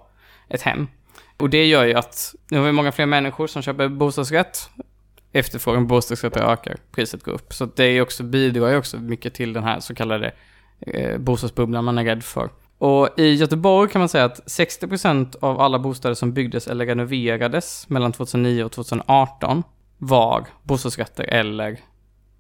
ett 0.50 0.62
hem. 0.62 0.88
Och 1.38 1.50
det 1.50 1.66
gör 1.66 1.86
ju 1.86 1.94
att 1.94 2.36
nu 2.52 2.58
har 2.58 2.66
vi 2.66 2.72
många 2.72 2.92
fler 2.92 3.06
människor 3.06 3.48
som 3.48 3.62
köper 3.62 3.88
bostadsrätt. 3.88 4.70
Efterfrågan 5.32 5.88
på 5.88 5.96
bostadsrätter 5.96 6.42
ökar, 6.42 6.76
priset 6.92 7.24
går 7.24 7.32
upp. 7.32 7.54
Så 7.54 7.66
det 7.76 7.84
är 7.84 8.02
också, 8.02 8.24
bidrar 8.24 8.70
ju 8.70 8.78
också 8.78 8.98
mycket 8.98 9.34
till 9.34 9.54
den 9.54 9.64
här 9.64 9.80
så 9.80 9.96
kallade 9.96 10.32
eh, 10.80 11.18
bostadsbubblan 11.18 11.84
man 11.86 11.98
är 11.98 12.04
rädd 12.06 12.24
för. 12.24 12.50
Och 12.78 13.10
i 13.18 13.34
Göteborg 13.34 13.90
kan 13.90 14.00
man 14.00 14.10
säga 14.10 14.26
att 14.26 14.40
60% 14.48 15.36
av 15.42 15.62
alla 15.62 15.80
bostäder 15.80 16.16
som 16.16 16.34
byggdes 16.34 16.68
eller 16.68 16.86
renoverades 16.86 17.90
mellan 17.90 18.12
2009 18.12 18.64
och 18.64 18.72
2018 18.72 19.64
var 19.98 20.46
bostadsrätter 20.64 21.24
eller 21.24 21.80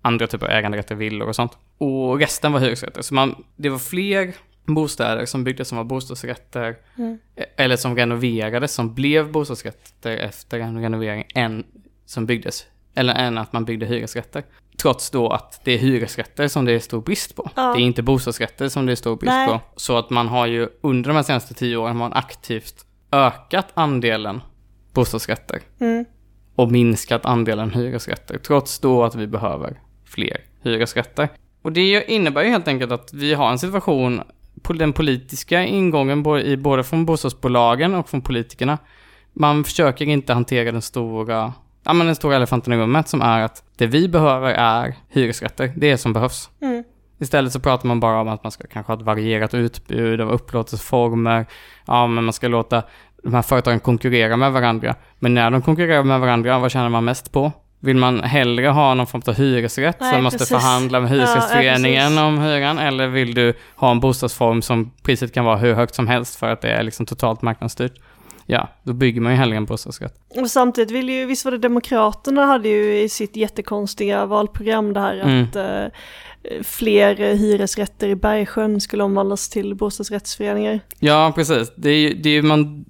andra 0.02 0.28
typer 0.28 0.46
av 0.46 0.52
äganderätter, 0.52 0.96
villor 0.96 1.28
och 1.28 1.36
sånt. 1.36 1.58
Och 1.78 2.20
resten 2.20 2.52
var 2.52 2.60
hyresrätter. 2.60 3.02
Så 3.02 3.14
man, 3.14 3.44
det 3.56 3.70
var 3.70 3.80
fler 3.80 4.34
bostäder 4.66 5.26
som 5.26 5.44
byggdes 5.44 5.68
som 5.68 5.78
var 5.78 5.86
bostadsrätter 5.86 6.76
Mm. 6.98 7.20
eh, 7.36 7.46
eller 7.58 7.76
som 7.76 7.96
renoverades 7.96 8.74
som 8.74 8.94
blev 8.94 9.32
bostadsrätter 9.32 10.18
efter 10.18 10.60
en 10.60 10.82
renovering 10.82 11.26
än 11.36 11.64
som 12.06 12.26
byggdes, 12.26 12.66
eller 12.96 13.14
än 13.16 13.38
att 13.38 13.54
man 13.54 13.66
byggde 13.66 13.86
hyresrätter. 13.86 14.44
Trots 14.82 15.10
då 15.10 15.30
att 15.30 15.62
det 15.64 15.72
är 15.72 15.78
hyresrätter 15.78 16.48
som 16.48 16.66
det 16.66 16.74
är 16.74 16.80
stor 16.80 17.02
brist 17.02 17.36
på. 17.36 17.50
Ja. 17.56 17.74
Det 17.76 17.82
är 17.82 17.86
inte 17.86 18.02
bostadsrätter 18.04 18.70
som 18.70 18.86
det 18.86 18.92
är 18.92 18.96
stor 18.96 19.16
brist 19.16 19.32
Nej. 19.32 19.48
på. 19.48 19.60
Så 19.76 19.98
att 19.98 20.10
man 20.10 20.28
har 20.28 20.46
ju 20.48 20.70
under 20.82 21.08
de 21.10 21.16
här 21.16 21.24
senaste 21.24 21.54
tio 21.54 21.78
åren 21.78 21.88
har 21.88 22.10
man 22.10 22.14
aktivt 22.14 22.86
ökat 23.12 23.68
andelen 23.74 24.42
bostadsrätter 24.94 25.60
mm, 25.80 26.06
och 26.56 26.72
minskat 26.72 27.26
andelen 27.26 27.72
hyresrätter, 27.72 28.38
trots 28.38 28.80
då 28.80 29.04
att 29.04 29.16
vi 29.16 29.28
behöver 29.28 29.80
fler 30.12 30.38
hyresrätter. 30.64 31.30
Och 31.62 31.72
det 31.72 32.12
innebär 32.12 32.44
ju 32.44 32.50
helt 32.50 32.68
enkelt 32.68 32.92
att 32.92 33.14
vi 33.14 33.34
har 33.34 33.52
en 33.52 33.60
situation 33.60 34.22
på 34.62 34.74
den 34.74 34.94
politiska 34.94 35.66
ingången, 35.66 36.24
både 36.58 36.84
från 36.84 37.06
bostadsbolagen 37.06 37.96
och 37.96 38.10
från 38.10 38.22
politikerna. 38.22 38.78
Man 39.34 39.64
försöker 39.64 40.06
inte 40.06 40.34
hantera 40.34 40.72
den 40.72 40.82
stora, 40.82 41.54
ja 41.84 41.94
men 41.94 42.06
den 42.08 42.16
stora 42.16 42.36
elefanten 42.36 42.74
i 42.74 42.78
rummet 42.78 43.08
som 43.08 43.22
är 43.22 43.42
att 43.42 43.64
det 43.78 43.88
vi 43.88 44.08
behöver 44.08 44.50
är 44.52 44.96
hyresrätter. 45.10 45.74
Det 45.76 45.92
är 45.92 45.98
som 45.98 46.14
behövs. 46.14 46.50
mm, 46.62 46.84
Istället 47.20 47.54
så 47.54 47.60
pratar 47.60 47.88
man 47.88 48.00
bara 48.00 48.22
om 48.22 48.28
att 48.28 48.44
man 48.44 48.52
ska 48.52 48.68
kanske 48.68 48.92
ha 48.92 49.00
ett 49.00 49.06
varierat 49.06 49.54
utbud 49.54 50.22
av 50.22 50.32
upplåtelseformer. 50.32 51.46
Ja, 51.88 52.08
men 52.08 52.24
man 52.24 52.34
ska 52.34 52.48
låta 52.48 52.84
de 53.24 53.34
här 53.34 53.42
företagen 53.42 53.80
konkurrera 53.80 54.38
med 54.38 54.52
varandra. 54.52 54.96
Men 55.20 55.34
när 55.34 55.52
de 55.52 55.62
konkurrerar 55.62 56.04
med 56.04 56.20
varandra, 56.20 56.60
vad 56.60 56.72
tjänar 56.72 56.90
man 56.90 57.06
mest 57.06 57.32
på? 57.32 57.52
Vill 57.84 57.98
man 57.98 58.20
hellre 58.24 58.68
ha 58.68 58.94
någon 58.94 59.08
form 59.08 59.22
av 59.28 59.34
hyresrätt 59.34 59.98
Nej, 60.00 60.14
som 60.14 60.24
måste 60.24 60.38
precis. 60.38 60.58
förhandla 60.58 61.00
med 61.00 61.12
Ja, 61.12 61.16
ja, 61.16 61.20
Hyresgästföreningen 61.22 62.02
precis. 62.04 62.20
om 62.20 62.40
hyran? 62.40 62.80
Eller 62.80 63.08
vill 63.08 63.34
du 63.34 63.54
ha 63.76 63.92
en 63.92 64.00
bostadsform 64.00 64.62
som 64.62 64.92
priset 65.04 65.34
kan 65.34 65.46
vara 65.46 65.58
hur 65.58 65.74
högt 65.74 65.96
som 65.96 66.08
helst 66.08 66.36
för 66.36 66.50
att 66.50 66.62
det 66.62 66.70
är 66.72 66.84
liksom 66.84 67.06
totalt 67.06 67.42
marknadsstyrt? 67.42 67.94
Ja, 68.46 68.70
då 68.84 68.94
bygger 68.94 69.22
man 69.22 69.32
ju 69.32 69.38
hellre 69.38 69.58
en 69.58 69.66
bostadsrätt. 69.66 70.14
Och 70.42 70.52
samtidigt 70.52 70.92
vill 70.92 71.10
ju, 71.10 71.26
visst 71.26 71.46
var 71.46 71.52
det 71.52 71.58
Demokraterna 71.58 72.46
hade 72.46 72.70
ju 72.70 73.00
i 73.00 73.10
sitt 73.10 73.36
jättekonstiga 73.36 74.26
valprogram 74.26 74.94
det 74.94 75.00
här 75.00 75.20
Mm. 75.20 75.44
att 75.44 75.56
eh, 75.56 76.64
fler 76.64 77.16
hyresrätter 77.36 78.08
i 78.10 78.16
Bergsjön 78.16 78.82
skulle 78.82 79.04
omvandlas 79.04 79.50
till 79.50 79.76
bostadsrättsföreningar. 79.76 80.80
Ja, 81.00 81.32
precis. 81.36 81.72
Det 81.76 81.90
är 81.90 81.98
ju, 81.98 82.14
det 82.14 82.30
är 82.30 82.34
ju 82.34 82.42
man, 82.42 82.86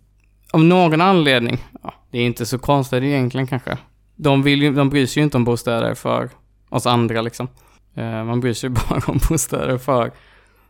av 0.53 0.63
någon 0.63 1.01
anledning, 1.01 1.57
ja, 1.83 1.93
det 2.11 2.17
är 2.19 2.25
inte 2.25 2.45
så 2.45 2.59
konstigt 2.59 3.03
egentligen 3.03 3.47
kanske. 3.47 3.77
De, 4.21 4.43
vill 4.43 4.61
ju, 4.61 4.73
de 4.73 4.89
bryr 4.89 5.05
sig 5.05 5.21
ju 5.21 5.23
inte 5.23 5.37
om 5.37 5.43
bostäder 5.43 5.93
för 5.93 6.29
oss 6.69 6.85
andra 6.85 7.21
liksom. 7.21 7.47
Eh, 7.95 8.23
man 8.23 8.39
bryr 8.39 8.53
sig 8.53 8.69
bara 8.89 9.01
om 9.07 9.19
bostäder 9.29 9.77
för 9.77 10.11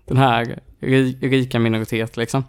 den 0.06 0.18
här 0.18 0.60
ri, 0.80 1.18
rika 1.22 1.60
minoritet 1.60 2.18
liksom. 2.18 2.44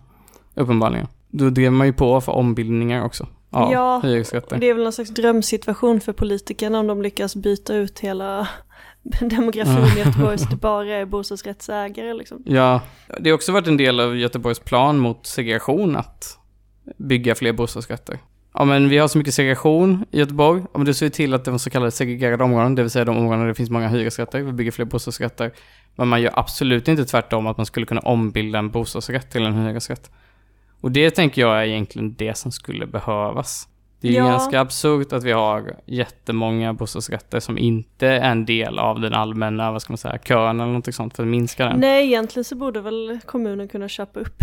Uppenbarligen. 0.54 1.06
Då 1.28 1.50
drev 1.50 1.72
man 1.72 1.86
ju 1.86 1.92
på 1.92 2.20
för 2.20 2.32
ombildningar 2.32 3.04
också 3.04 3.26
av 3.50 3.72
Ja, 3.72 4.00
hyresrätter. 4.04 4.58
Det 4.58 4.66
är 4.68 4.74
väl 4.74 4.82
någon 4.82 4.92
slags 4.92 5.10
drömsituation 5.10 6.00
för 6.00 6.12
politikerna 6.12 6.78
om 6.78 6.86
de 6.86 7.02
lyckas 7.02 7.36
byta 7.36 7.74
ut 7.74 8.00
hela 8.00 8.48
demografin 9.20 9.96
i 9.96 9.98
Göteborg 9.98 10.38
så 10.38 10.48
det 10.50 10.56
bara 10.56 10.94
är 10.94 11.04
bostadsrättsägare 11.04 12.14
liksom. 12.14 12.42
Ja, 12.46 12.80
det 13.18 13.30
har 13.30 13.34
också 13.34 13.52
varit 13.52 13.66
en 13.66 13.76
del 13.76 14.00
av 14.00 14.16
Göteborgs 14.16 14.58
plan 14.58 14.98
mot 14.98 15.26
segregation 15.26 15.96
att 15.96 16.38
bygga 16.96 17.34
fler 17.34 17.52
bostadsrätter. 17.52 18.18
Ja, 18.54 18.64
men 18.64 18.88
vi 18.88 18.98
har 18.98 19.08
så 19.08 19.18
mycket 19.18 19.34
segregation 19.34 20.04
i 20.10 20.18
Göteborg. 20.18 20.62
Om 20.72 20.84
du 20.84 20.94
ser 20.94 21.08
till 21.08 21.34
att 21.34 21.44
det 21.44 21.50
var 21.50 21.58
så 21.58 21.70
kallade 21.70 21.90
segregerade 21.90 22.44
områden, 22.44 22.74
det 22.74 22.82
vill 22.82 22.90
säga 22.90 23.04
de 23.04 23.16
områden 23.18 23.40
där 23.40 23.48
det 23.48 23.54
finns 23.54 23.70
många 23.70 23.88
hyresrätter, 23.88 24.40
vi 24.42 24.52
bygger 24.52 24.70
fler 24.70 24.84
bostadsrätter. 24.84 25.52
Men 25.96 26.08
man 26.08 26.22
gör 26.22 26.32
absolut 26.34 26.88
inte 26.88 27.04
tvärtom 27.04 27.46
att 27.46 27.56
man 27.56 27.66
skulle 27.66 27.86
kunna 27.86 28.00
ombilda 28.00 28.58
en 28.58 28.70
bostadsrätt 28.70 29.30
till 29.30 29.42
en 29.46 29.54
hyresrätt. 29.66 30.10
Och 30.80 30.90
det 30.92 31.10
tänker 31.10 31.40
jag 31.42 31.58
är 31.58 31.64
egentligen 31.64 32.14
det 32.18 32.36
som 32.38 32.52
skulle 32.52 32.86
behövas. 32.86 33.68
Det 34.00 34.08
är 34.08 34.12
Ja. 34.12 34.24
ganska 34.26 34.60
absurt 34.60 35.12
att 35.12 35.24
vi 35.24 35.32
har 35.32 35.76
jättemånga 35.86 36.72
bostadsrätter 36.72 37.40
som 37.40 37.58
inte 37.58 38.06
är 38.08 38.30
en 38.30 38.44
del 38.44 38.78
av 38.78 39.00
den 39.00 39.14
allmänna, 39.14 39.72
vad 39.72 39.82
ska 39.82 39.92
man 39.92 39.98
säga, 39.98 40.18
kön 40.18 40.60
eller 40.60 40.72
något 40.72 40.94
sånt 40.94 41.16
för 41.16 41.22
att 41.22 41.28
minska 41.28 41.64
den. 41.66 41.80
Nej, 41.80 42.06
egentligen 42.06 42.44
så 42.44 42.54
borde 42.56 42.80
väl 42.80 43.18
kommunen 43.26 43.68
kunna 43.68 43.88
köpa 43.88 44.20
upp 44.20 44.42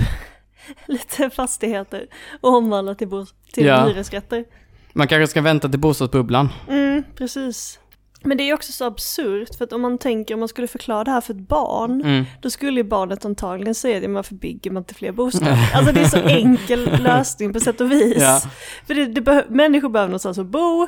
lite 0.86 1.30
fastigheter 1.30 2.06
och 2.42 2.54
omvandla 2.56 2.96
till, 2.96 3.08
bo- 3.08 3.26
till 3.54 3.66
Ja. 3.66 3.86
hyresrätter. 3.88 4.46
Man 4.94 5.08
kanske 5.08 5.28
ska 5.28 5.42
vänta 5.42 5.70
till 5.70 5.80
bostadsbubblan. 5.80 6.50
Mm, 6.70 7.04
precis. 7.16 7.80
Men 8.24 8.38
det 8.38 8.44
är 8.50 8.54
också 8.54 8.72
så 8.72 8.86
absurt 8.86 9.56
för 9.58 9.66
att 9.66 9.74
om 9.74 9.82
man 9.82 9.98
tänker 9.98 10.34
om 10.34 10.40
man 10.40 10.50
skulle 10.50 10.68
förklara 10.68 11.04
det 11.04 11.12
här 11.12 11.22
för 11.22 11.34
ett 11.34 11.48
barn 11.48 12.02
Mm. 12.02 12.26
då 12.42 12.50
skulle 12.50 12.80
ju 12.80 12.84
barnet 12.84 13.26
antagligen 13.26 13.76
säga 13.76 14.00
det, 14.00 14.08
men 14.08 14.16
varför 14.16 14.36
bygger 14.36 14.72
man 14.72 14.82
inte 14.82 14.94
fler 14.94 15.12
bostäder? 15.12 15.70
Alltså 15.76 15.94
det 15.94 16.02
är 16.02 16.06
så 16.08 16.18
enkel 16.18 17.04
lösning 17.04 17.54
på 17.54 17.60
sätt 17.60 17.82
och 17.82 17.92
vis. 17.92 18.18
Ja. 18.22 18.42
För 18.88 18.94
det, 18.94 19.06
det 19.06 19.22
behö- 19.22 19.50
människor 19.50 19.90
behöver 19.90 20.10
någonstans 20.10 20.38
att 20.38 20.46
bo, 20.46 20.88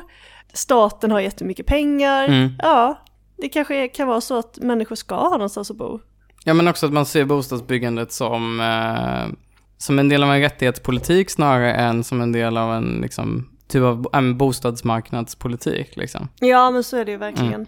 staten 0.52 1.10
har 1.10 1.20
jättemycket 1.20 1.66
pengar, 1.66 2.24
Mm. 2.28 2.52
ja, 2.58 3.02
det 3.36 3.48
kanske 3.48 3.88
kan 3.88 4.08
vara 4.08 4.20
så 4.20 4.38
att 4.38 4.58
människor 4.58 4.96
ska 4.96 5.14
ha 5.14 5.30
någonstans 5.30 5.70
att 5.70 5.76
bo. 5.76 6.00
Ja, 6.44 6.54
men 6.54 6.68
också 6.68 6.86
att 6.86 6.92
man 6.92 7.06
ser 7.06 7.24
bostadsbyggandet 7.24 8.12
som, 8.12 8.60
eh, 8.60 9.34
som 9.82 9.98
en 9.98 10.08
del 10.08 10.22
av 10.22 10.32
en 10.32 10.40
rättighetspolitik 10.40 11.30
snarare 11.30 11.72
än 11.74 12.04
som 12.04 12.20
en 12.20 12.32
del 12.32 12.56
av 12.56 12.74
en, 12.74 12.98
liksom, 13.02 13.48
typ 13.68 13.82
av 13.82 14.06
en 14.12 14.38
bostadsmarknadspolitik. 14.38 15.96
Liksom. 15.96 16.28
Ja, 16.40 16.70
men 16.70 16.84
så 16.84 16.96
är 16.96 17.04
det 17.04 17.10
ju 17.10 17.16
verkligen. 17.16 17.54
Mm. 17.54 17.66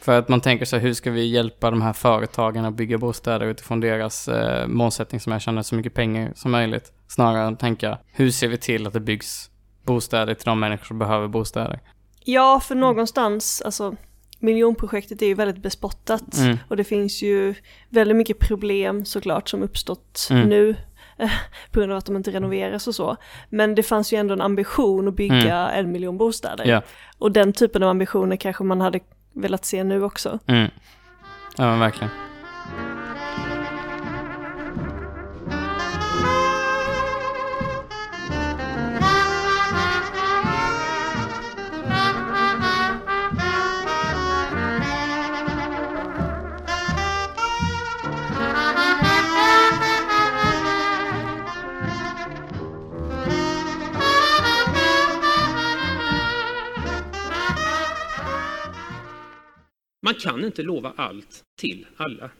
För 0.00 0.18
att 0.18 0.28
man 0.28 0.40
tänker 0.40 0.64
sig, 0.64 0.80
hur 0.80 0.94
ska 0.94 1.10
vi 1.10 1.26
hjälpa 1.26 1.70
de 1.70 1.82
här 1.82 1.92
företagen 1.92 2.64
att 2.64 2.74
bygga 2.74 2.98
bostäder 2.98 3.46
utifrån 3.46 3.80
deras 3.80 4.28
eh, 4.28 4.66
målsättning 4.66 5.20
som 5.20 5.32
är 5.32 5.36
att 5.36 5.42
tjäna 5.42 5.62
så 5.62 5.74
mycket 5.74 5.94
pengar 5.94 6.32
som 6.36 6.50
möjligt. 6.50 6.92
Snarare 7.08 7.46
än 7.46 7.52
att 7.52 7.60
tänka, 7.60 7.98
hur 8.12 8.30
ser 8.30 8.48
vi 8.48 8.56
till 8.58 8.86
att 8.86 8.92
det 8.92 9.00
byggs 9.00 9.50
bostäder 9.84 10.34
till 10.34 10.44
de 10.44 10.60
människor 10.60 10.84
som 10.84 10.98
behöver 10.98 11.28
bostäder? 11.28 11.80
Ja, 12.24 12.60
för 12.60 12.74
någonstans, 12.74 13.62
alltså 13.64 13.96
miljonprojektet 14.38 15.22
är 15.22 15.26
ju 15.26 15.34
väldigt 15.34 15.62
bespottat 15.62 16.38
Mm. 16.38 16.58
och 16.68 16.76
det 16.76 16.84
finns 16.84 17.22
ju 17.22 17.54
väldigt 17.88 18.16
mycket 18.16 18.38
problem 18.38 19.04
såklart 19.04 19.48
som 19.48 19.62
uppstått 19.62 20.28
Mm. 20.30 20.48
nu 20.48 20.76
på 21.70 21.80
grund 21.80 21.92
av 21.92 21.98
att 21.98 22.06
de 22.06 22.16
inte 22.16 22.30
renoveras 22.30 22.88
och 22.88 22.94
så. 22.94 23.16
Men 23.48 23.74
det 23.74 23.82
fanns 23.82 24.12
ju 24.12 24.16
ändå 24.16 24.34
en 24.34 24.40
ambition 24.40 25.08
att 25.08 25.14
bygga 25.14 25.70
en 25.70 25.92
miljon 25.92 26.18
bostäder. 26.18 26.64
Ja. 26.66 26.82
Och 27.18 27.32
den 27.32 27.52
typen 27.52 27.82
av 27.82 27.88
ambitioner 27.88 28.36
kanske 28.36 28.64
man 28.64 28.80
hade 28.80 29.00
velat 29.34 29.64
se 29.64 29.84
nu 29.84 30.02
också. 30.02 30.38
Mm. 30.46 30.70
Ja, 31.56 31.64
men 31.64 31.80
verkligen. 31.80 32.10
Man 60.12 60.20
kan 60.20 60.44
inte 60.44 60.62
lova 60.62 60.92
allt 60.96 61.42
till 61.60 61.86
alla. 61.96 62.30